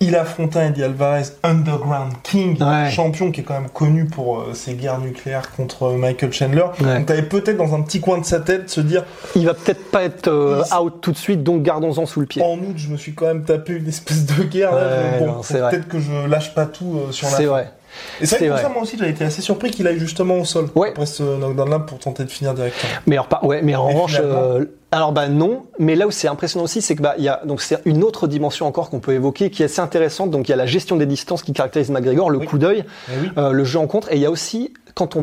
[0.00, 2.90] Il affrontait un Eddie Alvarez, Underground King, Ouais.
[2.90, 6.64] champion qui est quand même connu pour euh, ses guerres nucléaires contre euh, Michael Chandler.
[6.80, 6.96] Ouais.
[6.98, 9.04] Donc t'avais peut-être dans un petit coin de sa tête se dire
[9.36, 12.42] Il va peut-être pas être euh, out tout de suite, donc gardons-en sous le pied.
[12.42, 14.74] en août, je me suis quand même tapé une espèce de guerre.
[14.74, 17.70] Ouais, bon, peut-être que je lâche pas tout sur la C'est vrai.
[18.20, 18.62] Et c'est vrai que pour vrai.
[18.62, 20.90] ça, moi aussi, j'avais été assez surpris qu'il aille justement au sol Ouais.
[20.90, 22.92] après ce knockdown-là pour tenter de finir directement.
[23.06, 25.64] Mais alors, pas- ouais, mais en revanche, euh, alors bah non.
[25.78, 28.02] Mais là où c'est impressionnant aussi, c'est que bah il y a donc c'est une
[28.04, 30.30] autre dimension encore qu'on peut évoquer qui est assez intéressante.
[30.30, 32.46] Donc il y a la gestion des distances qui caractérise McGregor, le Oui.
[32.46, 33.28] coup d'œil, Eh oui.
[33.38, 35.22] euh, le jeu en contre, et il y a aussi quand on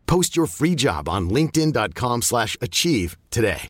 [0.11, 3.69] Post your free job on slash achieve today.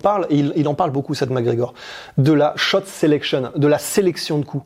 [0.00, 1.74] Parle, il, en parle beaucoup, cette McGregor,
[2.16, 4.64] de la shot selection, de la sélection de coups.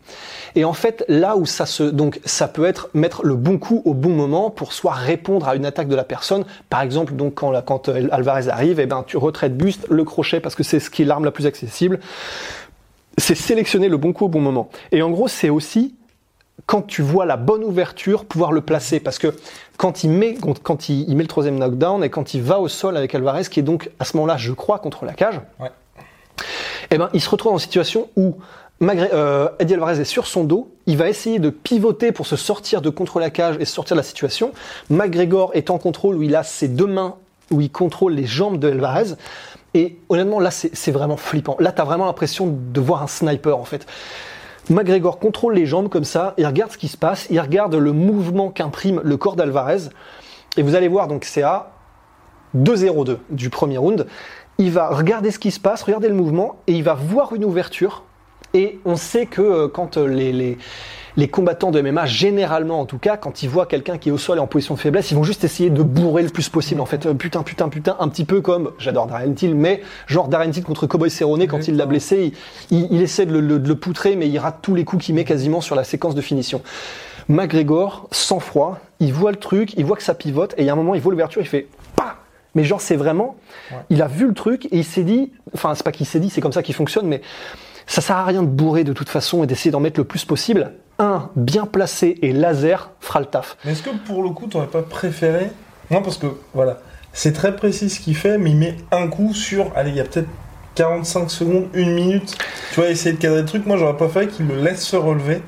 [0.54, 3.80] Et en fait, là où ça se, donc, ça peut être mettre le bon coup
[3.86, 6.44] au bon moment pour soit répondre à une attaque de la personne.
[6.68, 10.54] Par exemple, donc, quand, euh, Alvarez arrive, eh ben, tu retraites buste, le crochet, parce
[10.54, 12.00] que c'est ce qui est l'arme la plus accessible.
[13.16, 14.68] C'est sélectionner le bon coup au bon moment.
[14.90, 15.94] Et en gros, c'est aussi
[16.72, 18.98] quand tu vois la bonne ouverture, pouvoir le placer.
[18.98, 19.34] Parce que
[19.76, 22.68] quand il met, quand il, il met le troisième knockdown et quand il va au
[22.68, 25.70] sol avec Alvarez, qui est donc à ce moment-là, je crois, contre la cage, Ouais.
[26.90, 28.36] eh ben, il se retrouve en situation où
[28.80, 32.36] Magre- euh, Eddie Alvarez est sur son dos, il va essayer de pivoter pour se
[32.36, 34.52] sortir de contre la cage et se sortir de la situation.
[34.88, 37.16] McGregor est en contrôle où il a ses deux mains,
[37.50, 39.14] où il contrôle les jambes de Alvarez.
[39.74, 41.56] Et honnêtement, là, c'est c'est vraiment flippant.
[41.60, 43.86] Là, tu as vraiment l'impression de voir un sniper, en fait.
[44.72, 47.92] McGregor contrôle les jambes comme ça, il regarde ce qui se passe, il regarde le
[47.92, 49.88] mouvement qu'imprime le corps d'Alvarez.
[50.56, 51.70] Et vous allez voir, donc c'est à
[52.56, 54.06] 2-0-2 du premier round.
[54.58, 57.44] Il va regarder ce qui se passe, regarder le mouvement, et il va voir une
[57.44, 58.02] ouverture.
[58.54, 60.58] Et on sait que euh, quand euh, les, les,
[61.16, 64.18] les combattants de MMA, généralement en tout cas, quand ils voient quelqu'un qui est au
[64.18, 66.80] sol et en position de faiblesse, ils vont juste essayer de bourrer le plus possible.
[66.80, 70.28] En fait, Euh, putain, putain, putain, un petit peu comme, j'adore Darren Till, mais genre
[70.28, 72.32] Darren Till contre Cowboy Cerrone, quand il l'a blessé,
[72.70, 75.06] il, il- il essaie de le, de le poutrer, mais il rate tous les coups
[75.06, 76.60] qu'il met quasiment sur la séquence de finition.
[77.28, 80.68] McGregor, sans froid, il voit le truc, il voit que ça pivote, et il y
[80.68, 82.16] a un moment, il voit l'ouverture, il fait pas
[82.54, 83.36] mais genre c'est vraiment,
[83.88, 86.28] il a vu le truc et il s'est dit, enfin c'est pas qu'il s'est dit,
[86.28, 87.22] c'est comme ça qu'il fonctionne, mais
[87.92, 90.24] ça sert à rien de bourrer de toute façon et d'essayer d'en mettre le plus
[90.24, 90.72] possible.
[90.98, 93.58] Un, bien placé et laser fera le taf.
[93.66, 95.50] Mais est-ce que pour le coup, t'aurais pas préféré?
[95.90, 96.78] Non, parce que voilà,
[97.12, 99.70] c'est très précis ce qu'il fait, mais il met un coup sur.
[99.76, 100.30] Allez, il y a peut-être
[100.74, 102.34] 45 secondes, une minute.
[102.70, 103.66] Tu vois, essayer de cadrer le truc.
[103.66, 105.42] Moi, j'aurais pas fait qu'il le laisse se relever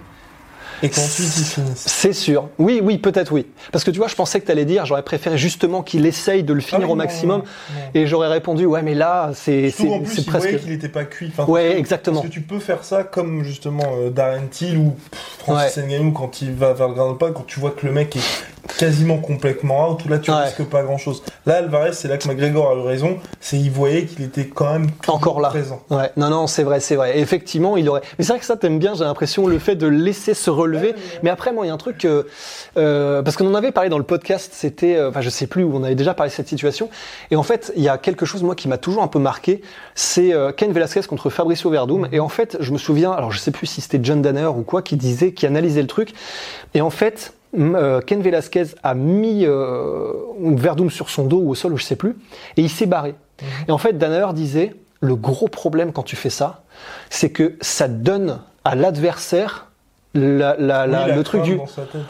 [0.84, 1.84] et qu'ensuite il finisse.
[1.86, 2.48] C'est sûr.
[2.58, 3.46] Oui, oui, peut-être oui.
[3.72, 6.42] Parce que tu vois, je pensais que tu allais dire, j'aurais préféré justement qu'il essaye
[6.42, 7.38] de le finir Ah au maximum.
[7.40, 7.80] non, non.
[7.94, 10.58] Et j'aurais répondu, ouais, mais là, c'est c'est- presque.
[10.60, 11.32] qu'il n'était pas cuit.
[11.36, 12.20] Enfin, Ouais, exactement.
[12.20, 14.94] Parce que tu peux faire ça comme justement euh, Darren Till ou
[15.38, 18.16] Francis Ngannou quand il va vers le ground pas, quand tu vois que le mec
[18.16, 18.20] est
[18.78, 20.44] quasiment complètement out, ou là tu Ouais.
[20.44, 21.22] risques pas grand chose.
[21.46, 24.72] Là, Alvarez, c'est là que McGregor a eu raison, c'est il voyait qu'il était quand
[24.72, 25.48] même Encore là.
[25.50, 25.82] présent.
[25.90, 27.18] Ouais, non, non, c'est vrai, c'est vrai.
[27.18, 28.00] Effectivement, il aurait.
[28.18, 30.94] Mais c'est vrai que ça, t'aimes bien, j'ai l'impression, le fait de laisser se relever.
[31.22, 32.26] Mais après, moi, il y a un truc que.
[32.76, 34.96] euh, parce qu'on en avait parlé dans le podcast, c'était.
[34.96, 36.88] euh, Enfin, je sais plus où on avait déjà parlé de cette situation.
[37.30, 39.60] Et en fait, il y a quelque chose, moi, qui m'a toujours un peu marqué.
[39.94, 42.08] C'est euh, Ken Velasquez contre Fabricio Verdum.
[42.12, 44.62] Et en fait, je me souviens, alors je sais plus si c'était John Danner ou
[44.62, 46.12] quoi, qui disait, qui analysait le truc.
[46.74, 47.32] Et en fait.
[47.58, 51.84] Euh, Ken Velasquez a mis euh, Verdum sur son dos ou au sol, ou je
[51.84, 52.16] sais plus,
[52.56, 53.14] et il s'est barré.
[53.68, 56.62] Et en fait, Danner disait, le gros problème quand tu fais ça,
[57.10, 59.66] c'est que ça donne à l'adversaire
[60.14, 61.66] la- la- la- Oui, le truc du tête,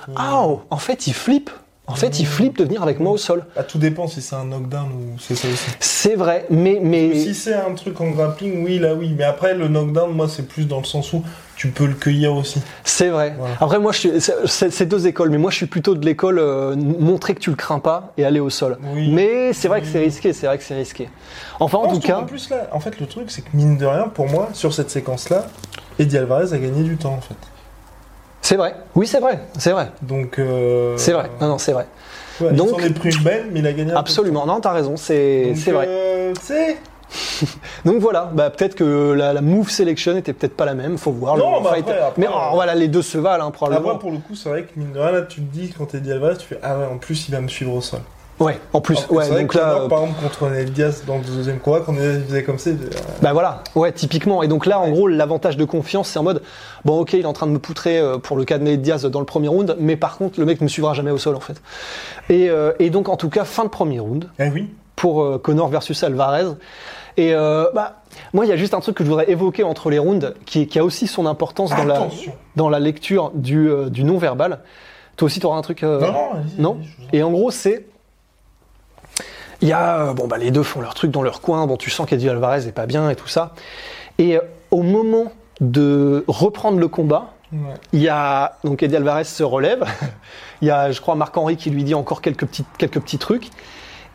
[0.08, 0.14] oui.
[0.16, 1.50] ah oh, en fait il flippe
[1.86, 4.34] en fait il flippe de venir avec moi au sol Ah, tout dépend si c'est
[4.36, 5.70] un knockdown ou c'est ça aussi.
[5.80, 9.14] c'est vrai mais mais Si c'est un truc en grappling, oui, là oui.
[9.16, 11.22] Mais après, le knockdown, moi, c'est plus dans le sens où
[11.56, 12.60] tu peux le cueillir aussi.
[12.84, 13.54] c'est vrai Voilà.
[13.60, 14.10] après moi je suis
[14.46, 17.54] c'est- deux écoles mais moi je suis plutôt de l'école euh, montrer que tu le
[17.56, 19.08] crains pas et aller au sol Oui.
[19.12, 21.08] mais c'est vrai que c'est risqué c'est vrai que c'est risqué
[21.60, 23.86] enfin en tout cas En plus, là, en fait, le truc, c'est que mine de
[23.86, 25.46] rien, pour moi, sur cette séquence-là,
[26.00, 27.36] Eddie Alvarez a gagné du temps, en fait.
[28.44, 30.38] C'est vrai oui c'est vrai c'est vrai Donc.
[30.38, 31.86] euh, c'est vrai non non c'est vrai
[32.40, 34.72] ouais, Donc- il est pris une belle, mais il a gagné un absolument non t'as
[34.72, 35.60] raison c'est temps.
[35.64, 36.34] c'est vrai euh,
[37.84, 41.12] Donc voilà, bah, peut-être que la, la move selection était peut-être pas la même, faut
[41.12, 41.36] voir.
[41.36, 41.88] Non, le bah fight.
[41.88, 43.90] après, après, mais oh, euh, voilà, les deux se valent hein, probablement.
[43.90, 45.86] Après, pour le coup, c'est vrai que mine de rien, là, tu te dis, quand
[45.86, 48.00] t'es Eddie Alvarez, tu fais Ah ouais, en plus, il va me suivre au sol.
[48.40, 51.04] Ouais, en plus, Alors que ouais, donc que là, Conor, par exemple, contre Ned Diaz
[51.06, 54.42] dans le deuxième combat, quand faisait comme ça, faisait, euh, bah voilà, ouais, typiquement.
[54.42, 56.42] Et donc là, en gros, l'avantage de confiance, c'est en mode,
[56.84, 58.82] bon, ok, il est en train de me poutrer euh, pour le cas de Nate
[58.82, 61.18] Diaz dans le premier round, mais par contre, le mec ne me suivra jamais au
[61.18, 61.62] sol, en fait.
[62.28, 64.68] Et, euh, et donc, en tout cas, fin de premier round Eh oui.
[64.96, 66.46] pour euh, Connor versus Alvarez.
[67.16, 68.00] Et euh, bah,
[68.32, 70.66] moi, il y a juste un truc que je voudrais évoquer entre les rounds, qui,
[70.66, 72.08] qui a aussi son importance dans la,
[72.56, 74.58] dans la lecture du, euh, du non-verbal.
[75.16, 75.84] Toi aussi, tu auras un truc.
[75.84, 76.14] euh, Non, non,
[76.58, 76.78] Non.
[77.12, 77.86] Et en gros, c'est.
[79.62, 80.00] Il y a.
[80.08, 81.66] euh, Bon, bah, les deux font leur truc dans leur coin.
[81.66, 83.54] Bon, tu sens qu'Eddie Alvarez est pas bien et tout ça.
[84.18, 84.40] Et euh,
[84.70, 87.74] au moment de reprendre le combat, Ouais.
[87.92, 88.56] il y a.
[88.64, 89.84] Donc, Eddie Alvarez se relève.
[90.62, 93.48] il y a, je crois, Marc-Henri qui lui dit encore quelques petits, quelques petits trucs.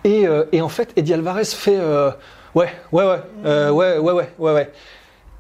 [0.04, 2.12] Et, euh, et en fait, Eddie Alvarez fait euh,
[2.56, 4.72] ouais, ouais, ouais, euh, ouais, ouais, ouais, ouais, ouais.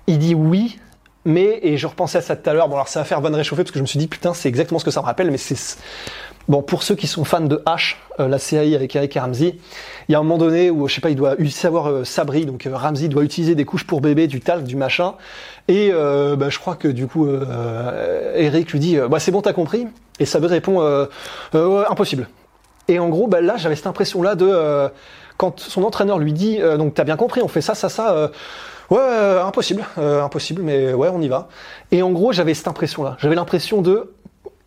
[0.07, 0.79] Il dit oui,
[1.25, 2.67] mais et je repensais à ça tout à l'heure.
[2.69, 4.47] Bon, alors ça va faire bonne réchauffer parce que je me suis dit putain, c'est
[4.49, 5.77] exactement ce que ça me rappelle, mais c'est
[6.49, 9.55] bon pour ceux qui sont fans de H, euh, la série avec Eric et Ramsey.
[10.09, 12.45] Il y a un moment donné où je sais pas, il doit savoir euh, Sabri,
[12.45, 15.13] donc euh, Ramsey doit utiliser des couches pour bébé, du talc, du machin,
[15.67, 17.29] et euh, bah, je crois que du coup
[18.35, 19.87] Eric lui dit bah c'est bon, t'as compris,
[20.19, 20.81] et Sabri répond
[21.53, 22.27] impossible.
[22.87, 24.89] Et en gros, bah, là, j'avais cette impression-là de
[25.37, 28.31] quand son entraîneur lui dit donc t'as bien compris, on fait ça, ça, ça.
[28.89, 28.99] ouais,
[29.45, 31.49] impossible, impossible, mais ouais, on y va.
[31.91, 33.15] Et en gros, j'avais cette impression-là.
[33.19, 34.11] J'avais l'impression de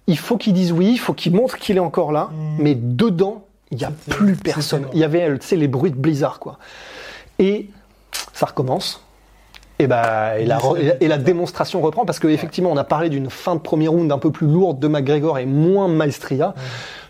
[0.07, 3.45] il faut qu'il dise oui, il faut qu'il montre qu'il est encore là, mais dedans,
[3.71, 4.87] il n'y a plus personne.
[4.93, 6.59] Il y avait, tu sais, les bruits de blizzard, quoi.
[7.38, 7.71] Et
[8.33, 9.05] ça recommence.
[9.79, 10.61] Et, bah, et, la,
[11.01, 14.31] et démonstration reprend parce qu'effectivement, on a parlé d'une fin de premier round un peu
[14.31, 16.55] plus lourde de McGregor et moins Maestria.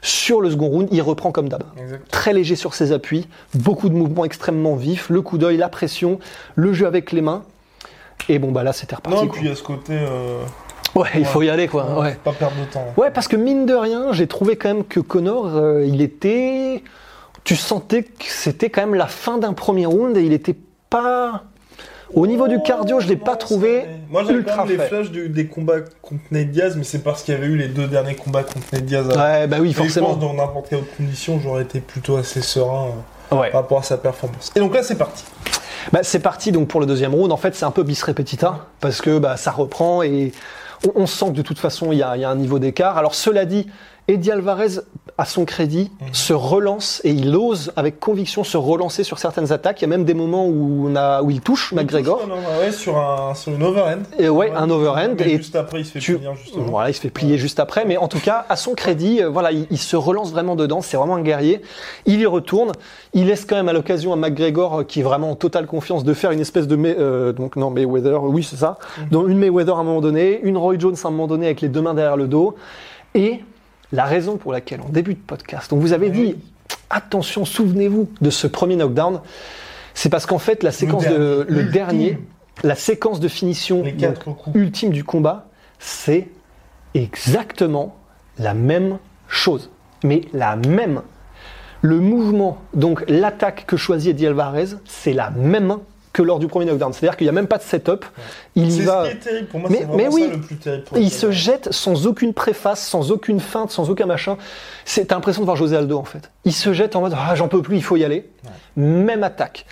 [0.01, 1.65] Sur le second round, il reprend comme d'hab.
[2.11, 6.19] Très léger sur ses appuis, beaucoup de mouvements extrêmement vifs, le coup d'œil, la pression,
[6.55, 7.43] le jeu avec les mains.
[8.29, 9.19] Et bon, bah là, c'était reparti.
[9.19, 9.37] Non, quoi.
[9.37, 9.95] puis il y a ce côté.
[9.95, 10.45] euh,
[10.95, 11.99] Ouais, il faut y aller, quoi.
[12.01, 12.16] Ouais.
[12.23, 12.85] Pas perdre de temps.
[12.97, 16.83] Ouais, parce que mine de rien, j'ai trouvé quand même que Connor, euh, il était.
[17.45, 20.57] Tu sentais que c'était quand même la fin d'un premier round et il était
[20.90, 21.45] pas.
[22.14, 25.47] Au niveau du cardio, je l'ai pas trouvé Moi j'avais quand même les flashs des
[25.47, 28.42] combats contre Nate Diaz, mais c'est parce qu'il y avait eu les deux derniers combats
[28.42, 29.07] contre Nate Diaz.
[29.09, 30.09] Ouais, bah oui, Je forcément.
[30.11, 32.88] pense dans n'importe quelle autre condition, j'aurais été plutôt assez serein
[33.33, 33.51] euh, Ouais.
[33.51, 34.53] par rapport à sa performance.
[34.55, 35.25] Et donc là, c'est parti.
[35.90, 37.33] Bah, c'est parti donc pour le deuxième round.
[37.33, 40.33] En fait, c'est un peu bis repetita parce que bah, ça reprend et
[40.95, 42.97] on, sent que de toute façon il y a, il y a un niveau d'écart.
[42.97, 43.66] Alors cela dit,
[44.09, 44.81] Eddie Alvarez,
[45.17, 49.81] à son crédit, se relance et il ose avec conviction se relancer sur certaines attaques.
[49.81, 52.27] Il y a même des moments où, on a, où il touche McGregor.
[52.27, 54.03] Non, non, non, ouais, sur, un, sur une overhand.
[54.19, 55.21] Et ouais, un overhand.
[55.21, 56.65] Et juste après, il se fait tu- finir justement.
[56.65, 59.29] Voilà, il se fait plier juste après, mais en tout cas, à son crédit, euh,
[59.29, 60.81] voilà, il, il se relance vraiment dedans.
[60.83, 61.62] C'est vraiment un guerrier.
[62.07, 62.73] Il y retourne.
[63.15, 66.03] Il laisse quand même à l'occasion à McGregor, euh, qui est vraiment en totale confiance,
[66.03, 68.79] de faire une espèce de May- euh, donc non Mayweather, oui c'est ça,
[69.11, 71.61] donc une Mayweather à un moment donné, une Roy Jones à un moment donné avec
[71.61, 72.57] les deux mains derrière le dos.
[73.15, 73.41] Et
[73.93, 76.37] la raison pour laquelle en début de podcast, on vous avait dit
[76.91, 79.21] attention, souvenez-vous de ce premier knockdown,
[79.95, 82.19] c'est parce qu'en fait la séquence de le dernier,
[82.63, 84.17] la séquence de finition donc,
[84.55, 86.29] ultime du combat, c'est
[86.95, 87.97] exactement
[88.39, 89.71] la même chose.
[90.05, 91.03] Mais la même.
[91.81, 95.79] Le mouvement, donc l'attaque que choisit Eddie Alvarez, c'est la même
[96.12, 96.92] que lors du premier knockdown.
[96.92, 98.05] C'est-à-dire qu'il n'y a même pas de setup.
[98.55, 99.05] Il y C'est va.
[99.05, 99.48] ce qui est terrible.
[99.48, 100.22] Pour moi, Mais- oui.
[100.29, 100.85] ça le plus terrible.
[100.85, 104.37] pour Il se jette sans aucune préface, sans aucune feinte, sans aucun machin.
[104.85, 106.31] C'est, t'as l'impression de voir José Aldo en fait.
[106.44, 108.29] Il se jette en mode ah j'en peux plus, il faut y aller.
[108.77, 109.64] Même attaque,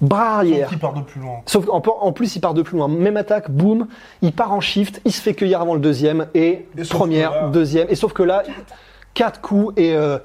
[0.00, 0.68] bras arrière.
[0.68, 1.40] Qui part de plus loin.
[1.46, 2.88] Sauf qu'en en plus, il part de plus loin.
[2.88, 3.86] Même attaque, boum,
[4.22, 7.30] il part en shift, il se fait cueillir avant le deuxième, et, Et sauf première,
[7.30, 8.42] là- deuxième, et sauf que là,
[9.14, 10.18] quatre coups, et, euh,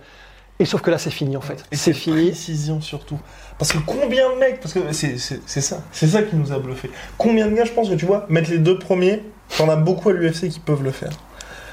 [0.61, 1.63] et sauf que là, c'est fini en fait.
[1.71, 2.27] C'est fini.
[2.29, 3.19] Précision surtout.
[3.57, 6.89] Parce que combien de mecs, parce que c'est ça, c'est ça qui nous a bluffé.
[7.17, 9.23] Combien de gars, je pense que tu vois, mettre les deux premiers,
[9.57, 11.11] t'en as beaucoup à l'UFC qui peuvent le faire.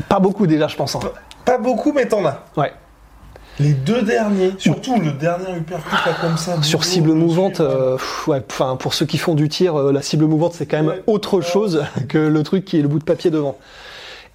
[0.08, 0.96] Pas beaucoup déjà, je pense.
[0.96, 1.00] hein.
[1.44, 2.44] Pas beaucoup, mais t'en as.
[2.56, 2.72] Ouais.
[3.60, 6.62] Les deux derniers, surtout le dernier uppercut là comme ça.
[6.62, 10.00] Sur cible mouvante, euh, pff, ouais, enfin, pour ceux qui font du tir, euh, la
[10.02, 11.02] cible mouvante, c'est quand même Ouais.
[11.08, 13.56] autre chose que le truc qui est le bout de papier devant.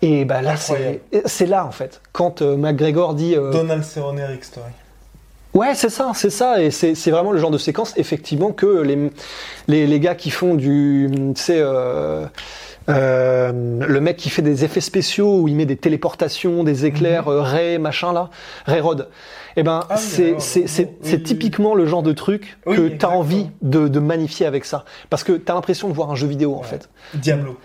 [0.05, 2.01] Et bah là, c'est là en fait.
[2.11, 3.35] Quand euh, McGregor dit.
[3.37, 4.71] euh, Donald Cerrone, Eric Story.
[5.53, 9.11] Ouais, c'est ça, c'est ça, et c'est vraiment le genre de séquence, effectivement, que les,
[9.67, 12.25] les, les gars qui font du, tu sais, euh,
[12.89, 13.51] euh,
[13.87, 17.41] le mec qui fait des effets spéciaux où il met des téléportations, des éclairs, euh,
[17.41, 18.29] Ray, machin là,
[18.65, 19.07] Ray Rod.
[19.55, 19.81] Eh ben.
[19.89, 23.87] Ah c'est oui, oui, typiquement le genre de truc Oui, que tu as envie de,
[23.87, 24.83] de magnifier avec ça.
[25.11, 26.89] Parce que tu as l'impression de voir un jeu vidéo, en fait.
[27.13, 27.57] Diablo,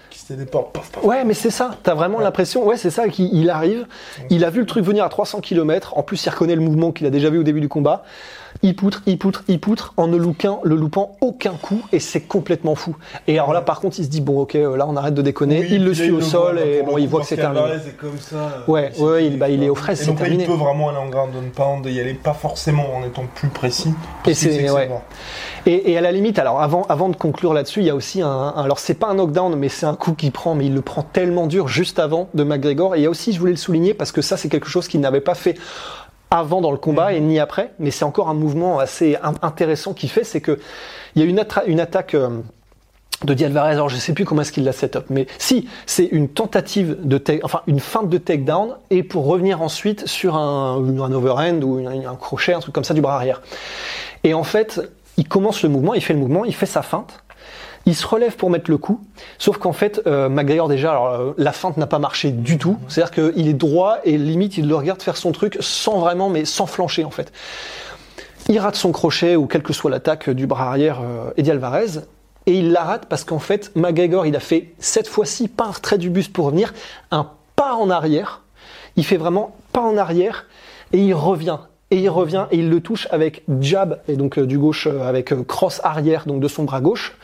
[0.51, 1.05] Paf, paf.
[1.05, 1.71] Ouais, mais c'est ça.
[1.83, 3.87] T'as vraiment l'impression, ouais, c'est ça, qu'il il arrive,
[4.31, 6.93] il a vu le truc venir à 300 km, en plus il reconnaît le mouvement
[6.93, 8.05] qu'il a déjà vu au début du combat,
[8.63, 12.21] il poutre, il poutre, il poutre, en ne loupant, le loupant aucun coup, et c'est
[12.23, 12.97] complètement fou.
[13.27, 15.23] Et alors là, par contre, il se dit, bon, ok, euh, là, on arrête de
[15.23, 17.61] déconner, Oui, il le suit au sol, et bon, il voit que c'est terminé.
[18.01, 18.37] comme ça.
[18.37, 20.45] euh, Ouais, il ouais, il- bah, il est aux fraises, Et c'est terminé.
[20.45, 23.25] il peut vraiment aller en ground and pound et y aller pas forcément en étant
[23.35, 23.93] plus précis.
[24.27, 24.91] Et c'est- ouais.
[25.67, 28.23] Et, et à la limite, alors avant, avant de conclure là-dessus, il y a aussi
[28.23, 30.75] un, un- alors c'est pas un knockdown, mais c'est un coup qu'il prend, mais il
[30.75, 32.95] le prend tellement dur juste avant de McGregor.
[32.95, 34.89] Et il y a aussi, je voulais le souligner parce que ça, c'est quelque chose
[34.89, 35.57] qu'il n'avait pas fait
[36.31, 39.95] avant dans le combat et ni après, mais c'est encore un mouvement assez in- intéressant
[39.95, 40.59] qu'il fait, c'est que
[41.15, 42.15] il y a une, attaque.
[42.15, 42.29] euh,
[43.25, 45.69] de Di Alvarez, alors je sais plus comment est-ce qu'il l'a set up, mais si,
[45.87, 50.37] c'est une tentative de take, enfin une feinte de takedown et pour revenir ensuite sur
[50.37, 53.43] un, un overhand ou un crochet, un truc comme ça du bras arrière.
[54.23, 54.81] Et en fait,
[55.17, 57.25] il commence le mouvement, il fait le mouvement, il fait sa feinte,
[57.89, 59.01] il se relève pour mettre le coup,
[59.39, 60.29] sauf qu'en fait, euh,
[60.69, 64.59] déjà, euh, la feinte n'a pas marché du tout, c'est-à-dire qu'il est droit et limite
[64.59, 67.33] il le regarde faire son truc sans vraiment, mais sans flancher en fait.
[68.51, 72.01] il rate son crochet ou quelle que soit l'attaque du bras arrière euh, Eddie Alvarez.
[72.45, 75.71] Et il la rate parce qu'en fait, McGregor, il a fait cette fois-ci pas un
[75.71, 76.75] retrait du buste pour revenir,
[77.11, 78.43] un pas en arrière.
[78.97, 80.45] Il fait vraiment pas en arrière
[80.93, 81.59] et il revient.
[81.91, 85.09] Et il revient et il le touche avec jab, et donc euh, du gauche euh,
[85.09, 87.17] avec cross arrière, donc de son bras gauche.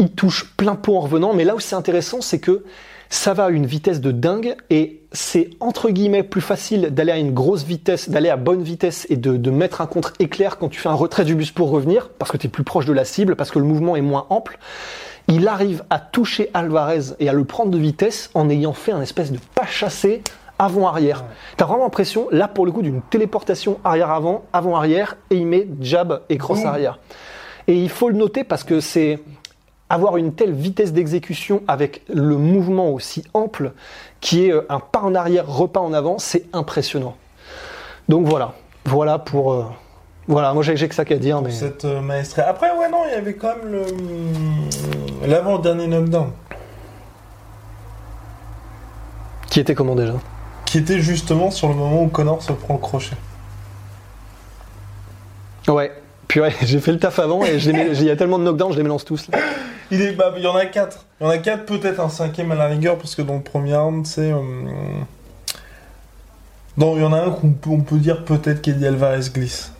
[0.00, 2.64] Il touche plein pot en revenant, mais là où c'est intéressant, c'est que
[3.10, 7.18] ça va à une vitesse de dingue et c'est entre guillemets plus facile d'aller à
[7.18, 10.70] une grosse vitesse, d'aller à bonne vitesse et de, de mettre un contre éclair quand
[10.70, 12.94] tu fais un retrait du bus pour revenir, parce que tu es plus proche de
[12.94, 14.58] la cible, parce que le mouvement est moins ample.
[15.28, 19.02] Il arrive à toucher Alvarez et à le prendre de vitesse en ayant fait un
[19.02, 20.22] espèce de pas chassé
[20.58, 21.24] avant-arrière.
[21.58, 26.22] T'as vraiment l'impression, là pour le coup, d'une téléportation arrière-avant, avant-arrière, et il met jab
[26.30, 27.00] et cross arrière.
[27.66, 29.18] Et il faut le noter parce que c'est
[29.90, 33.72] avoir une telle vitesse d'exécution avec le mouvement aussi ample,
[34.20, 37.16] qui est euh, un pas en arrière, repas en avant, c'est impressionnant.
[38.08, 38.54] Donc voilà,
[38.86, 39.52] voilà pour...
[39.52, 39.64] euh,
[40.28, 41.50] voilà, moi j'ai j'ai que ça qu'à dire, mais...
[41.50, 42.48] Cette euh, maestria.
[42.48, 43.80] Après, ouais, non, il y avait quand même le.
[43.82, 44.68] hum,
[45.26, 46.30] L'avant-dernier knockdown.
[49.50, 50.14] Qui était comment déjà?
[50.66, 53.16] Qui était justement sur le moment où Connor se prend le crochet.
[55.66, 55.90] Ouais,
[56.28, 58.84] purée, j'ai fait le taf avant et il y a tellement de knockdowns, je les
[58.84, 59.28] mélange tous.
[59.28, 59.38] là.
[59.90, 61.06] Il, est, bah, il y en a quatre.
[61.20, 63.42] Il y en a quatre, peut-être un cinquième à la rigueur, parce que dans le
[63.42, 64.30] premier round, c'est.
[64.32, 64.38] euh,
[66.76, 69.72] Non, il y en a un qu'on peut, on peut dire peut-être qu'Eddie Alvarez glisse.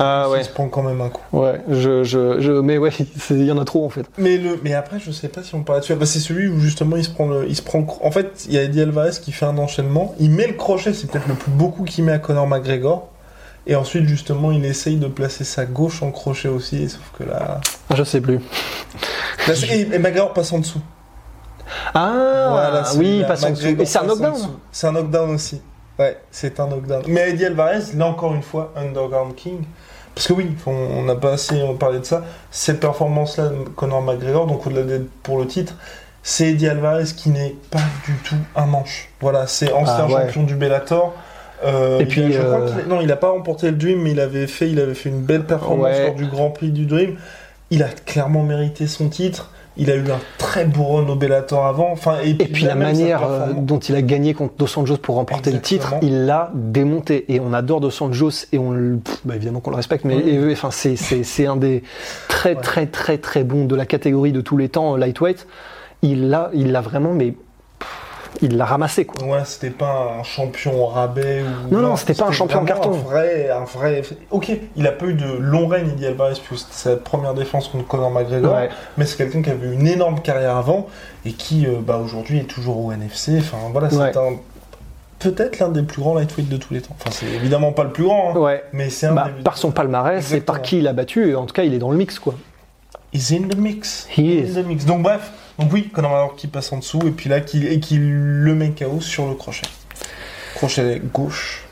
[0.00, 1.22] Ah Il ouais, se prend quand même un coup.
[1.32, 2.90] ouais, je, je, je, mais ouais,
[3.30, 4.06] il y en a trop en fait.
[4.16, 5.92] Mais, le, mais après, je sais pas si on parle là-dessus.
[5.92, 8.10] Ah bah, c'est celui où justement il se prend le, il se prend le En
[8.12, 10.14] fait, il y a Eddie Alvarez qui fait un enchaînement.
[10.20, 13.08] Il met le crochet, c'est peut-être le plus beau coup qu'il met à Conor McGregor.
[13.70, 16.88] Et ensuite, justement, il essaye de placer sa gauche en crochet aussi.
[16.88, 17.60] Sauf que là.
[17.94, 18.40] Je sais plus.
[19.46, 20.80] Là, et, et McGregor passe en dessous.
[21.94, 23.66] Ah Voilà, oui, passe en dessous.
[23.78, 24.36] Et c'est un knockdown.
[24.72, 25.60] C'est un knockdown aussi.
[25.98, 27.02] Ouais, c'est un knockdown.
[27.08, 29.64] Mais Eddie Alvarez, là encore une fois, Underground King.
[30.14, 32.24] Parce que oui, on n'a pas assez parlé de ça.
[32.50, 35.74] Cette performance-là, Conor McGregor, donc au-delà d'être pour le titre,
[36.22, 39.10] c'est Eddie Alvarez qui n'est pas du tout un manche.
[39.20, 40.26] Voilà, c'est ancien Ah, ouais.
[40.26, 41.14] champion du Bellator.
[41.64, 43.70] Euh, Et il puis, a- je crois euh, qu'il a- non, il n'a pas remporté
[43.70, 46.06] le Dream, mais il avait fait, il avait fait une belle performance Ouais.
[46.06, 47.16] lors du Grand Prix du Dream.
[47.70, 49.50] Il a clairement mérité son titre.
[49.80, 51.92] Il a eu un très beau run au Bellator avant.
[51.92, 54.54] Enfin, et puis, Et puis il a la manière euh, dont il a gagné contre
[54.58, 57.32] Dos Anjos pour remporter le titre, il l'a démonté.
[57.32, 60.50] Et on adore Dos Anjos et on pff, bah, évidemment qu'on le respecte, mais Oui.
[60.52, 61.84] enfin c'est un des
[62.26, 62.60] très Ouais.
[62.60, 65.46] très très très bons de la catégorie de tous les temps lightweight.
[66.02, 67.34] Il l'a il l'a vraiment mais
[68.42, 69.24] il l'a ramassé quoi.
[69.26, 71.74] Ouais, c'était pas un champion au rabais ou.
[71.74, 72.92] Non, non, c'était pas un champion en carton.
[72.92, 74.02] Un vrai, un vrai.
[74.30, 77.68] Ok, il a pas eu de long règne, Eddie Alvarez, puisque c'était sa première défense
[77.68, 78.54] contre Conor McGregor.
[78.54, 78.68] Ouais.
[78.96, 80.86] Mais c'est quelqu'un qui avait une énorme carrière avant
[81.24, 83.38] et qui, euh, bah, aujourd'hui, est toujours au NFC.
[83.38, 84.16] Enfin, voilà, c'est Ouais.
[84.16, 84.36] un.
[85.18, 86.94] Peut-être l'un des plus grands lightweight de tous les temps.
[87.00, 88.62] Enfin, c'est évidemment pas le plus grand, hein, Ouais.
[88.72, 89.42] mais c'est un Bah, des.
[89.42, 91.90] par son palmarès et par qui il a battu, en tout cas il est dans
[91.90, 92.34] le mix quoi.
[93.12, 94.06] He's in the mix.
[94.16, 94.54] He In is.
[94.54, 94.84] the mix.
[94.84, 95.32] Donc, bref.
[95.58, 98.54] Donc, oui, Conor McGregor qui passe en dessous et puis là, qui, et qui le
[98.54, 99.62] met KO sur le crochet.
[100.54, 101.64] Crochet gauche.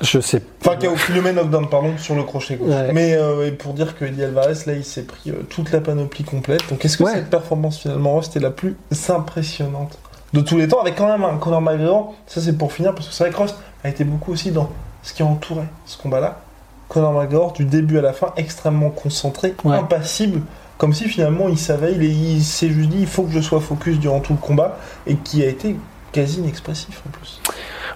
[0.00, 0.42] Je sais.
[0.60, 2.68] Enfin, qui a qui le met knockdown, pardon, sur le crochet gauche.
[2.70, 2.92] Ouais.
[2.92, 5.80] Mais euh, et pour dire que Eddie Alvarez, là, il s'est pris euh, toute la
[5.80, 6.68] panoplie complète.
[6.68, 7.12] Donc, est-ce que Ouais.
[7.14, 8.76] cette performance, finalement, c'était la plus
[9.08, 9.96] impressionnante
[10.32, 10.80] de tous les temps?
[10.80, 13.36] Avec quand même un Conor McGregor, ça c'est pour finir, parce que c'est vrai que
[13.38, 13.54] Ross
[13.84, 14.70] a été beaucoup aussi dans
[15.04, 16.40] ce qui entourait ce combat-là.
[16.88, 19.76] Conor McGregor, du début à la fin, extrêmement concentré, Ouais.
[19.76, 20.40] impassible,
[20.82, 23.60] comme si finalement il savait, il, il s'est juste dit, il faut que je sois
[23.60, 25.76] focus durant tout le combat, et qui a été
[26.10, 27.40] quasi inexpressif en plus.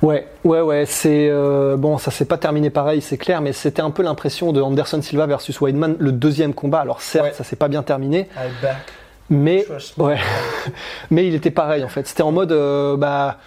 [0.03, 3.83] Ouais, ouais, ouais, c'est euh, bon, ça s'est pas terminé pareil, c'est clair, mais c'était
[3.83, 6.79] un peu l'impression de Anderson Silva versus Weidman, le deuxième combat.
[6.79, 7.33] Alors certes, Ouais.
[7.33, 8.29] ça s'est pas bien terminé,
[9.31, 9.67] mais
[9.99, 10.19] ouais,
[11.11, 12.07] mais il était pareil en fait.
[12.07, 13.39] C'était en mode, euh, bah,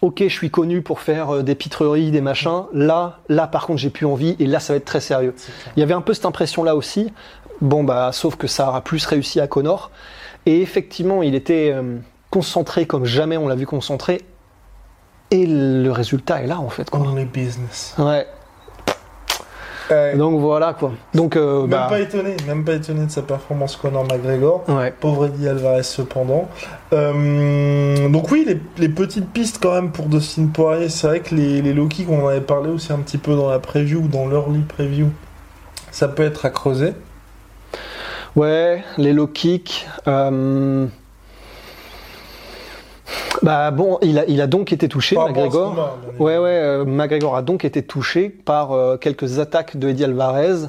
[0.00, 2.66] ok, je suis connu pour faire euh, des pitreries, des machins.
[2.72, 5.34] Là, là, par contre, j'ai plus envie, et là, ça va être très sérieux.
[5.76, 7.12] Il y avait un peu cette impression-là aussi.
[7.60, 9.90] Bon, bah, sauf que ça aura plus réussi à Connor.
[10.44, 11.96] Et effectivement, il était euh,
[12.30, 14.20] concentré comme jamais on l'a vu concentré.
[15.30, 16.88] Et le résultat est là, en fait.
[16.88, 17.00] Quoi.
[17.00, 17.94] Only business.
[17.98, 18.26] Ouais.
[20.16, 20.92] Donc voilà, quoi.
[21.14, 24.64] Donc, euh, même bah, pas étonné, même pas étonné de sa performance Conor McGregor.
[24.68, 24.92] ouais.
[24.98, 26.48] Pauvre Eddie Alvarez cependant.
[26.92, 31.36] Euh, donc oui, les, les petites pistes quand même pour Dustin Poirier, c'est vrai que
[31.36, 34.00] les, les low kicks, on en avait parlé aussi un petit peu dans la preview
[34.00, 35.10] ou dans l'early preview,
[35.92, 36.92] ça peut être à creuser.
[38.36, 39.86] Ouais, les low kicks.
[40.08, 40.86] euh,
[43.42, 45.74] Bah bon, il a, il a donc été touché, McGregor.
[45.74, 45.84] bien
[46.18, 50.66] Ouais, ouais, euh, McGregor a donc été touché par euh, quelques attaques de Eddie Alvarez.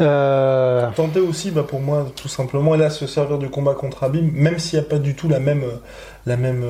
[0.00, 4.04] Euh, Tenter aussi, bah, pour moi, tout simplement, et là, se servir du combat contre
[4.04, 5.64] Habib, même s'il n'y a pas du tout la même,
[6.24, 6.64] la même,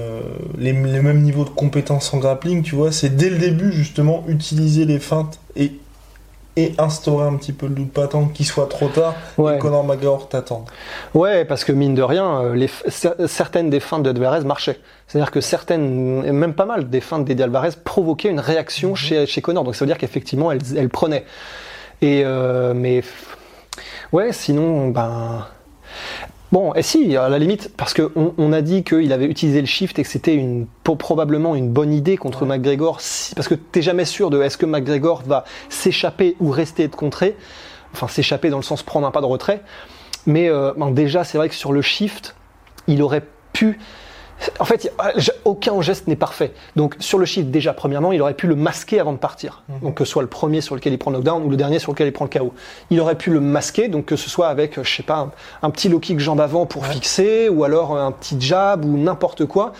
[0.58, 4.24] les, les mêmes niveaux de compétences en grappling, tu vois, c'est dès le début, justement,
[4.26, 5.70] utiliser les feintes et
[6.56, 9.56] et instaurer un petit peu le doute, pas attendre qu'il soit trop tard Ouais.
[9.56, 10.64] et Conor McGregor t'attende.
[11.14, 12.68] Ouais, parce que mine de rien, euh, les,
[13.26, 14.78] certaines des feintes d'Alvarez marchaient.
[15.06, 19.40] C'est-à-dire que certaines, même pas mal des feintes d'Eddie Alvarez provoquaient une réaction chez, chez
[19.40, 19.64] Connor.
[19.64, 21.24] Donc ça veut dire qu'effectivement, elle, elle prenait.
[22.02, 23.02] Et euh, mais
[24.12, 25.46] ouais, sinon, ben
[26.52, 29.60] bon, et si, à la limite, parce que on, on a dit qu'il avait utilisé
[29.60, 33.54] le shift et que c'était une probablement une bonne idée contre McGregor, si- parce que
[33.54, 37.36] t'es jamais sûr de est-ce que McGregor va s'échapper ou rester être contré.
[37.94, 39.62] Enfin, s'échapper dans le sens prendre un pas de retrait.
[40.26, 42.34] Mais euh, ben, déjà, c'est vrai que sur le shift,
[42.86, 43.78] il aurait pu.
[44.58, 44.92] En fait,
[45.44, 46.52] aucun geste n'est parfait.
[46.76, 49.62] Donc sur le shift, déjà, premièrement, il aurait pu le masquer avant de partir.
[49.82, 51.78] Donc que ce soit le premier sur lequel il prend le knockdown ou le dernier
[51.78, 52.52] sur lequel il prend le KO.
[52.90, 55.32] Il aurait pu le masquer, donc que ce soit avec, je sais pas, un,
[55.62, 59.46] un petit low kick jambe avant pour fixer, ou alors un petit jab ou n'importe
[59.46, 59.72] quoi.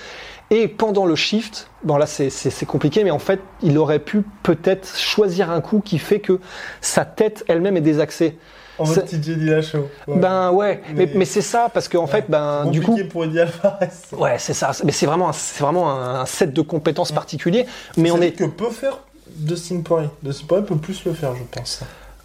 [0.51, 4.99] Et pendant le shift, bon là c'est compliqué, mais en fait, il aurait pu peut-être
[4.99, 6.41] choisir un coup qui fait que
[6.83, 8.39] sa tête elle-même est désaxée.
[8.83, 9.89] En mode TJ Dillashaw.
[10.07, 10.17] Ouais.
[10.19, 13.41] Ben ouais, mais, Mais- mais c'est ça parce qu'en fait, ben du coup, pour Eddie
[13.41, 13.89] Alvarez.
[14.13, 14.73] ouais, c'est ça.
[14.85, 17.67] Mais c'est vraiment, un- c'est vraiment un, set de compétences particulier.
[17.97, 20.09] Mais on est, que peut faire Dustin Poirier.
[20.23, 21.81] Dustin Poirier peut plus le faire, je pense.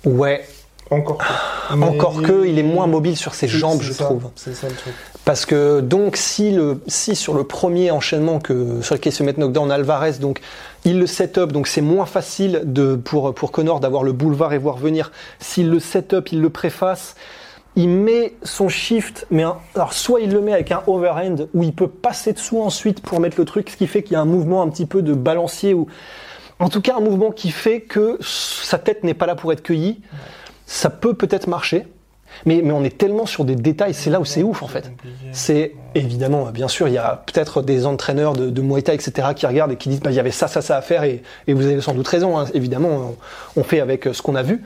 [0.05, 0.45] ouais,
[0.89, 1.73] Encore que.
[1.83, 4.29] encore Mais- que, il est moins mobile sur ses jambes, je ça, trouve.
[4.35, 4.93] C'est ça le truc.
[5.25, 9.33] Parce que donc si le si sur le premier enchaînement que sur lequel se met
[9.33, 10.39] knockdown Alvarez donc
[10.85, 14.53] il le set up donc c'est moins facile de pour pour Connor d'avoir le boulevard
[14.53, 17.15] et voir venir s'il le set up il le préface
[17.75, 21.61] il met son shift mais un- alors soit il le met avec un overhand où
[21.61, 24.21] il peut passer dessous ensuite pour mettre le truc ce qui fait qu'il y a
[24.21, 25.88] un mouvement un petit peu de balancier ou
[26.59, 29.61] en tout cas un mouvement qui fait que sa tête n'est pas là pour être
[29.61, 29.99] cueillie
[30.68, 31.88] ça peut peut-être marcher
[32.45, 34.91] mais, mais on est tellement sur des détails, c'est là où c'est ouf en fait.
[35.32, 39.30] C'est évidemment, bien sûr, il y a peut-être des entraîneurs de, de Muay Thai, etc.,
[39.36, 41.24] qui regardent et qui disent bah, il y avait ça, ça, ça à faire, et,
[41.47, 42.45] et vous avez sans doute raison, hein.
[42.53, 43.15] évidemment,
[43.55, 44.63] on, on fait avec euh, ce qu'on a vu.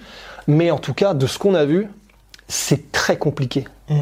[0.48, 1.88] Mais en tout cas, de ce qu'on a vu,
[2.48, 3.66] c'est très compliqué.
[3.90, 4.00] Mm.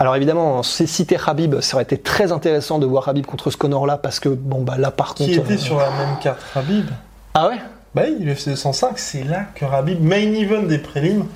[0.00, 3.50] Alors évidemment, si si t'es Habib, ça aurait été très intéressant de voir Habib contre
[3.50, 5.30] ce Connor-là, parce que, bon, bah là par contre.
[5.30, 6.86] Qui était euh, sur la même carte Rabib
[7.34, 7.58] Ah ouais?
[7.94, 11.26] Bah oui, l'UFC 205, c'est là que Rabib, main event des prélims,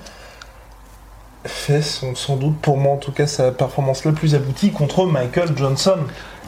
[1.44, 5.06] fait son, sans doute, pour moi en tout cas, sa performance la plus aboutie contre
[5.06, 5.98] Michael Johnson.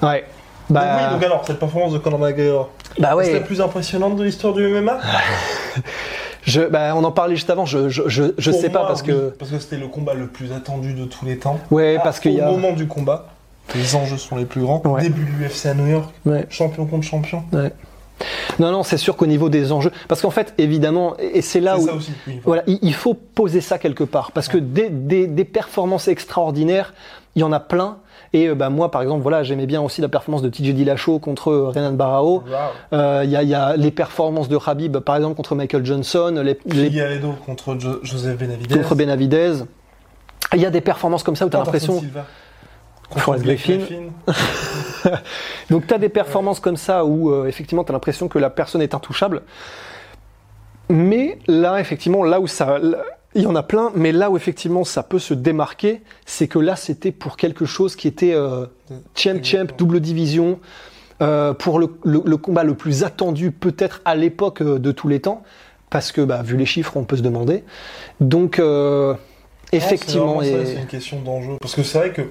[0.02, 0.24] Ouais.
[0.70, 3.32] Donc Bah, oui, donc alors, cette performance de Conor McGregor, bah c'est ouais.
[3.32, 4.98] la plus impressionnante de l'histoire du MMA
[6.46, 9.00] Je, bah, on en parlait juste avant, je, je, je, je Pour sais pas parce
[9.00, 9.30] oui, que.
[9.38, 11.59] Parce que c'était le combat le plus attendu de tous les temps.
[11.70, 12.50] Ouais, Ah, parce qu'il y Au a.
[12.50, 13.28] moment du combat,
[13.74, 14.82] les enjeux sont les plus grands.
[14.84, 15.00] Ouais.
[15.00, 16.44] Début de l'UFC à New York, Ouais.
[16.50, 17.42] champion contre champion.
[17.52, 17.72] Ouais.
[18.60, 21.76] Non, non, c'est sûr qu'au niveau des enjeux, parce qu'en fait, évidemment, et c'est là
[21.78, 22.12] où, ça aussi.
[22.28, 22.40] oui.
[22.44, 26.94] voilà, il faut poser ça quelque part, parce que des, des, des performances extraordinaires,
[27.34, 27.98] il y en a plein.
[28.32, 31.18] Et euh, bah, moi, par exemple, voilà, j'aimais bien aussi la performance de TJ Dillashaw
[31.20, 32.38] contre Renan Barao.
[32.38, 32.42] Wow.
[32.92, 35.84] Euh, Il y, a, il y a les performances de Khabib, par exemple, contre Michael
[35.84, 36.90] Johnson, les, les-
[37.46, 38.74] contre Jo- Joseph Benavidez.
[38.76, 39.52] contre Benavidez.
[40.54, 42.00] Il y a des performances comme ça où tu as l'impression.
[43.18, 43.78] Forrest Griffin.
[45.70, 48.50] Donc tu as des performances comme ça où euh, effectivement tu as l'impression que la
[48.50, 49.42] personne est intouchable.
[50.90, 52.78] Mais là, effectivement, là où ça.
[53.34, 56.58] il y en a plein, mais là où effectivement ça peut se démarquer, c'est que
[56.58, 58.66] là c'était pour quelque chose qui était euh,
[59.14, 60.60] champ champ, double division,
[61.22, 65.08] euh, pour le, le- le combat le plus attendu peut-être à l'époque euh, de tous
[65.08, 65.42] les temps,
[65.90, 67.64] parce que bah, vu les chiffres on peut se demander.
[68.20, 69.14] Donc euh,
[69.72, 71.56] effectivement, c'est ça, et- c'est une question d'enjeu.
[71.60, 72.22] Parce que c'est vrai que,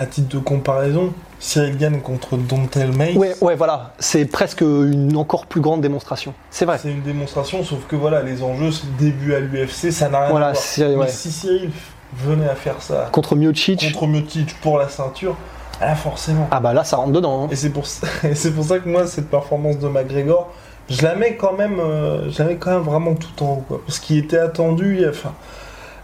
[0.00, 5.14] à titre de comparaison, Cyril Gann contre Dontel Mace, ouais, ouais, voilà, c'est presque une
[5.16, 6.32] encore plus grande démonstration.
[6.50, 6.78] C'est vrai.
[6.82, 10.20] c'est une démonstration, sauf que voilà, les enjeux, c'est le début à l'UFC, ça n'a
[10.22, 10.62] rien Voilà, à voir.
[10.64, 11.08] c'est- Mais ouais.
[11.08, 11.70] si Cyril
[12.16, 13.92] venait à faire ça Contre Miocic.
[13.92, 15.36] contre Miocic pour la ceinture,
[15.80, 16.48] là forcément.
[16.50, 17.44] Ah bah là ça rentre dedans.
[17.44, 17.48] hein.
[17.52, 20.50] Et c'est pour, ça- et c'est pour ça que moi, cette performance de McGregor,
[20.88, 23.64] je la mets quand même, euh, je la mets quand même vraiment tout en haut.
[23.68, 23.80] Quoi.
[23.86, 25.32] Parce qu'il était attendu, enfin,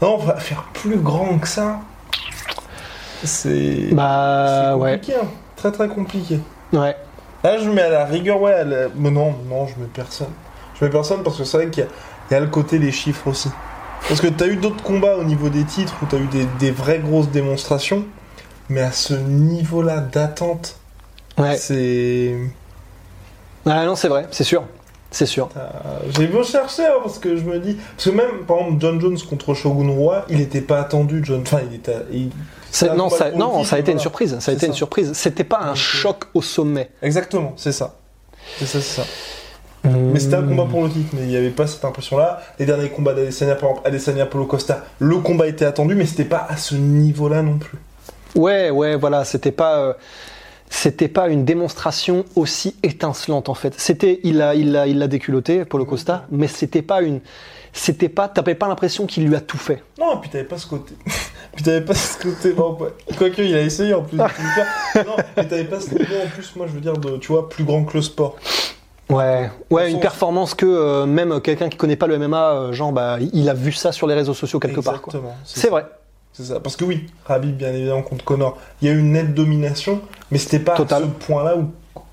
[0.03, 1.81] non, on va faire plus grand que ça.
[3.25, 5.27] C'est Bah ouais, compliqué, hein.
[5.57, 6.39] très très compliqué.
[6.73, 6.97] ouais.
[7.45, 10.31] Là, je mets à la rigueur, ouais, la- mais non, non, je mets personne.
[10.79, 11.91] Je mets personne parce que c'est vrai qu'il y, a-
[12.31, 13.51] il y a le côté les chiffres aussi.
[14.09, 16.71] Parce que t'as eu d'autres combats au niveau des titres où t'as eu des, des
[16.73, 18.05] vraies grosses démonstrations,
[18.69, 20.77] mais à ce niveau-là d'attente,
[21.39, 21.57] Ouais.
[21.57, 22.35] c'est.
[23.65, 24.65] Ah non, c'est vrai, c'est sûr.
[25.11, 25.49] C'est sûr.
[26.19, 27.79] J'ai beau chercher hein, parce que je me dis.
[27.97, 31.43] Parce que même, par exemple, John Jones contre Shogun Roi, il n'était pas attendu, John.
[31.43, 31.97] Enfin, il était.
[32.13, 32.56] il- C'est- un
[32.95, 34.31] non, ça, non, a été une surprise.
[34.33, 35.13] Ça a C'est été une surprise.
[35.15, 36.91] C'était pas un euh, choc au sommet.
[37.03, 37.97] Exactement, c'est ça.
[38.59, 39.07] C'est ça, c'est ça.
[39.85, 42.41] Mais c'était un combat pour le titre, mais il n'y avait pas cette impression-là.
[42.59, 46.25] Les derniers combats d'Adesanya, par exemple, Adesanya Polo Costa, le combat était attendu, mais c'était
[46.25, 47.79] pas à ce niveau-là non plus.
[48.35, 49.79] Ouais, ouais, voilà, c'était pas.
[49.79, 49.93] euh,
[50.69, 53.75] C'était pas une démonstration aussi étincelante en fait.
[53.79, 57.21] C'était, il a, il a, il l'a déculotté, Paulo Costa, mais c'était pas une,
[57.79, 59.83] c'était pas, t'avais pas l'impression qu'il lui a tout fait.
[59.99, 60.95] Non, et puis t'avais pas ce côté.
[61.55, 62.55] puis t'avais pas ce côté.
[63.17, 65.05] Quoique, il a essayé en plus de tout faire.
[65.07, 67.49] Non, mais t'avais pas ce niveau en plus, moi je veux dire, de, tu vois,
[67.49, 68.37] plus grand que le sport.
[69.09, 72.93] Ouais, ouais, une performance que euh, même quelqu'un qui connaît pas le MMA, euh, genre,
[72.93, 74.95] bah, il a vu ça sur les réseaux sociaux quelque part.
[74.95, 75.37] Exactement.
[75.45, 75.87] C'est vrai,
[76.33, 76.59] C'est ça.
[76.59, 80.01] Parce que oui, Rabib, bien évidemment, contre Connor, il y a eu une nette domination,
[80.31, 81.05] mais c'était pas Total.
[81.05, 81.71] à ce point-là où,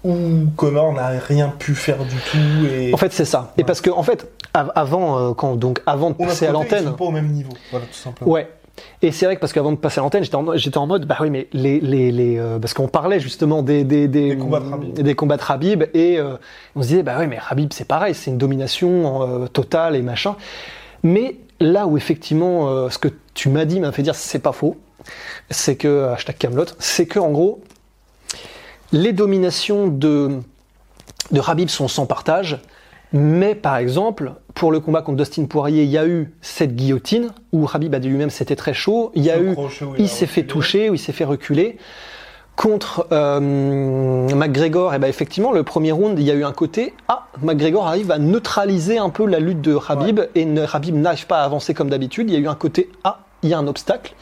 [0.07, 2.67] où Connor n'a rien pu faire du tout.
[2.71, 3.53] Et en fait, c'est ça.
[3.57, 6.65] Et parce que, en fait, avant, euh, quand, donc, avant de on passer à côté,
[6.67, 7.53] ils l'antenne, sont pas au même niveau.
[7.71, 8.31] Voilà, tout simplement.
[8.31, 8.49] Ouais.
[9.03, 11.05] Et c'est vrai que parce qu'avant de passer à l'antenne, j'étais en, j'étais en mode,
[11.05, 14.37] bah oui, mais les, les, les euh, parce qu'on parlait justement des, des, des, Des
[14.37, 14.93] combats de Khabib.
[14.99, 16.37] des combats de Khabib, et euh,
[16.75, 20.01] on se disait, bah oui, mais Khabib, c'est pareil, c'est une domination euh, totale et
[20.01, 20.35] machin.
[21.03, 24.53] Mais là où effectivement, euh, ce que tu m'as dit m'a fait dire, c'est pas
[24.53, 24.77] faux,
[25.51, 27.61] c'est que, hashtag Camelot, c'est que en gros,
[28.91, 30.39] les dominations de,
[31.31, 32.59] de Khabib sont sans partage,
[33.13, 37.29] mais par exemple, pour le combat contre Dustin Poirier, il y a eu cette guillotine
[37.51, 39.11] où Khabib a dit lui-même c'était très chaud.
[39.13, 41.77] Il y a Le eu, crochet il s'est fait toucher, où il s'est fait reculer.
[42.55, 46.93] Contre euh, McGregor, et ben effectivement, le premier round, il y a eu un côté
[47.07, 51.25] ah, McGregor arrive à neutraliser un peu la lutte de Khabib et ne, Khabib n'arrive
[51.25, 52.29] pas à avancer comme d'habitude.
[52.29, 54.13] Il y a eu un côté ah, il y a un obstacle.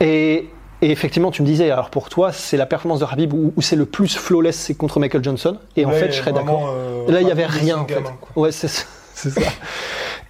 [0.00, 0.48] Et,
[0.82, 3.62] et effectivement, tu me disais, alors pour toi, c'est la performance de Khabib où, où
[3.62, 5.56] c'est le plus flawless, c'est contre Michael Johnson.
[5.76, 6.72] Et en fait, je serais d'accord.
[6.74, 7.94] euh, Là, il y avait rien en fait.
[7.94, 8.12] gamin.
[8.36, 8.80] Ouais, c'est ça.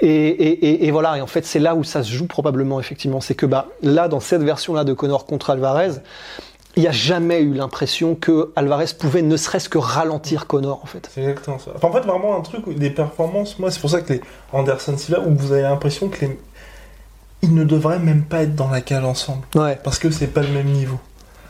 [0.00, 2.80] Et, et, et, et voilà, et en fait, c'est là où ça se joue probablement,
[2.80, 3.20] effectivement.
[3.20, 5.90] C'est que bah, là, dans cette version-là de Connor contre Alvarez,
[6.76, 10.86] il n'y a jamais eu l'impression que Alvarez pouvait ne serait-ce que ralentir Connor, en
[10.86, 11.08] fait.
[11.12, 11.72] C'est exactement ça.
[11.76, 14.20] Enfin, en fait, vraiment un truc, où des performances, moi, c'est pour ça que les
[14.52, 16.38] Anderson Silva, où vous avez l'impression que les.
[17.42, 19.42] Ils ne devraient même pas être dans la cage ensemble.
[19.54, 20.98] Ouais, Parce que c'est pas le même niveau.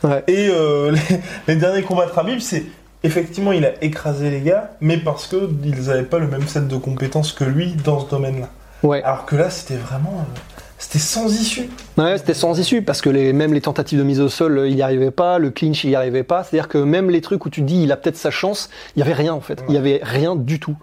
[0.03, 0.23] ouais.
[0.27, 2.63] Et euh, les, les derniers combats de Khabib, c'est.
[3.03, 6.67] Effectivement, il a écrasé les gars, mais parce que ils n'avaient pas le même set
[6.67, 8.47] de compétences que lui dans ce domaine-là.
[8.83, 10.13] Ouais, Alors que là, c'était vraiment.
[10.19, 10.39] euh,
[10.77, 11.67] c'était sans issue.
[11.97, 14.67] ouais c'était sans issue, parce que les, même les tentatives de mise au sol, euh,
[14.67, 16.43] il n'y arrivait pas, le clinch, il n'y arrivait pas.
[16.43, 19.03] C'est-à-dire que même les trucs où tu dis, il a peut-être sa chance, il n'y
[19.03, 19.63] avait rien, en fait.
[19.67, 20.75] Il n'y avait rien du tout.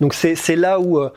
[0.00, 1.12] Donc c'est c'est là où, euh,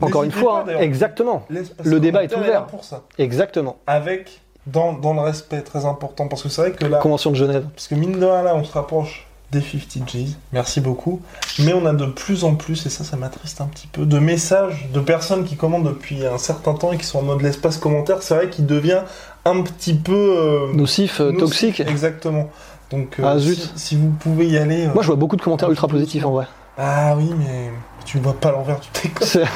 [0.00, 1.44] encore une fois, pas, hein, exactement,
[1.84, 2.66] Le débat est ouvert.
[2.66, 3.02] pour ça.
[3.18, 3.76] exactement.
[3.86, 4.40] Avec.
[4.66, 6.28] Dans, dans le respect très important.
[6.28, 6.98] Parce que c'est vrai que là.
[6.98, 7.64] Convention de Genève.
[7.74, 10.36] Parce que mine de rien, là, on se rapproche des 50 G's.
[10.52, 11.22] Merci beaucoup.
[11.60, 14.18] Mais on a de plus en plus, et ça, ça m'attriste un petit peu, de
[14.18, 17.78] messages de personnes qui commandent depuis un certain temps et qui sont en mode l'espace
[17.78, 18.22] commentaire.
[18.22, 19.00] C'est vrai qu'il devient
[19.46, 20.12] un petit peu.
[20.38, 21.38] euh, Nocif, euh, nocif.
[21.40, 21.80] toxique.
[21.80, 22.50] Exactement.
[22.90, 23.56] Donc, euh, Ah, zut.
[23.58, 24.84] si, si vous pouvez y aller.
[24.86, 26.46] euh, Moi, je vois beaucoup de commentaires ultra positifs en vrai.
[26.76, 27.70] Ah oui, mais
[28.08, 29.26] tu ne vois pas l'envers du décor.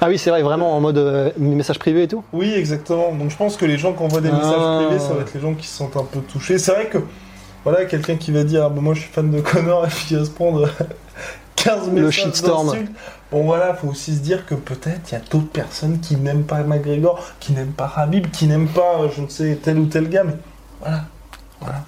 [0.00, 2.22] Ah oui, c'est vrai, vraiment en mode euh, message privé et tout?
[2.32, 3.12] Oui, exactement.
[3.12, 4.36] Donc je pense que les gens qui envoient des Ah.
[4.36, 6.56] messages privés, ça va être les gens qui se sentent un peu touchés.
[6.58, 6.98] C'est vrai que,
[7.64, 10.06] voilà, quelqu'un qui va dire, ah, bah, moi je suis fan de Connor, et puis
[10.12, 10.68] il va se prendre
[11.56, 12.66] 15 Le messages shitstorm.
[12.68, 12.92] d'insultes.
[13.32, 16.44] Bon voilà, faut aussi se dire que peut-être il y a d'autres personnes qui n'aiment
[16.44, 19.86] pas McGregor, qui n'aiment pas Habib, qui n'aiment pas, euh, je ne sais, tel ou
[19.86, 20.34] tel gars, mais
[20.80, 21.00] voilà,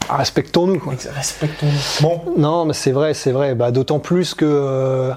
[0.09, 0.95] Ah, Respectons-nous, quoi.
[1.15, 2.01] respectons-nous.
[2.03, 3.55] Bon, Non, mais c'est vrai, c'est vrai.
[3.55, 5.13] Bah, d'autant plus que, euh,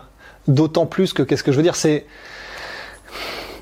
[0.49, 2.05] d'autant plus que, qu'est-ce que je veux dire, c'est,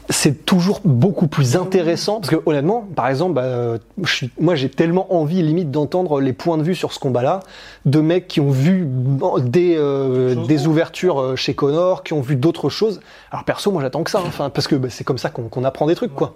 [0.09, 4.55] c'est toujours beaucoup plus intéressant parce que honnêtement, par exemple, bah, euh, je suis- moi
[4.55, 7.41] j'ai tellement envie limite d'entendre les points de vue sur ce combat-là
[7.85, 8.87] de mecs qui ont vu
[9.39, 13.01] des, euh, des ouvertures euh, chez Connor, qui ont vu d'autres choses.
[13.31, 15.63] Alors perso, moi j'attends que ça, hein, enfin parce que bah, c'est comme ça qu'on
[15.65, 16.35] apprend des trucs, quoi.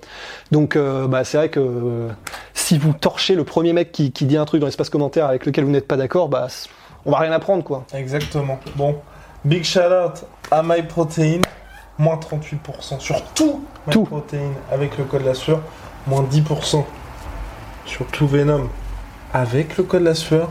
[0.51, 2.09] Donc euh, bah, c'est vrai que euh,
[2.53, 5.45] si vous torchez le premier mec qui, qui dit un truc dans l'espace commentaire avec
[5.45, 6.47] lequel vous n'êtes pas d'accord, bah
[7.05, 7.85] on va rien apprendre, quoi.
[7.93, 8.59] exactement.
[8.75, 8.97] Bon,
[9.43, 11.41] big shout out à MyProtein,
[11.97, 14.01] moins 38% sur tout Tout.
[14.01, 15.61] MyProtein avec le code la sueur,
[16.07, 16.83] moins 10%
[17.85, 18.69] sur tout Venom
[19.33, 20.49] avec le code la sueur.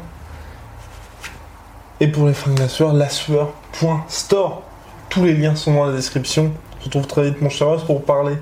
[2.01, 4.63] Et pour les fringues la sueur, la sueur.store.
[5.11, 6.53] Tous les liens sont dans la description.
[6.79, 8.37] On se retrouve très vite, mon cher Ross, pour parler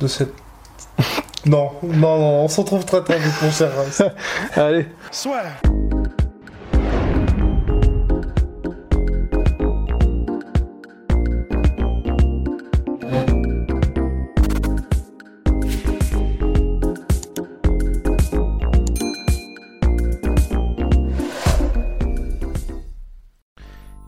[0.00, 0.34] de cette.
[1.46, 4.02] non, non, non, on se retrouve très très vite, mon cher Ross.
[4.56, 4.88] Allez.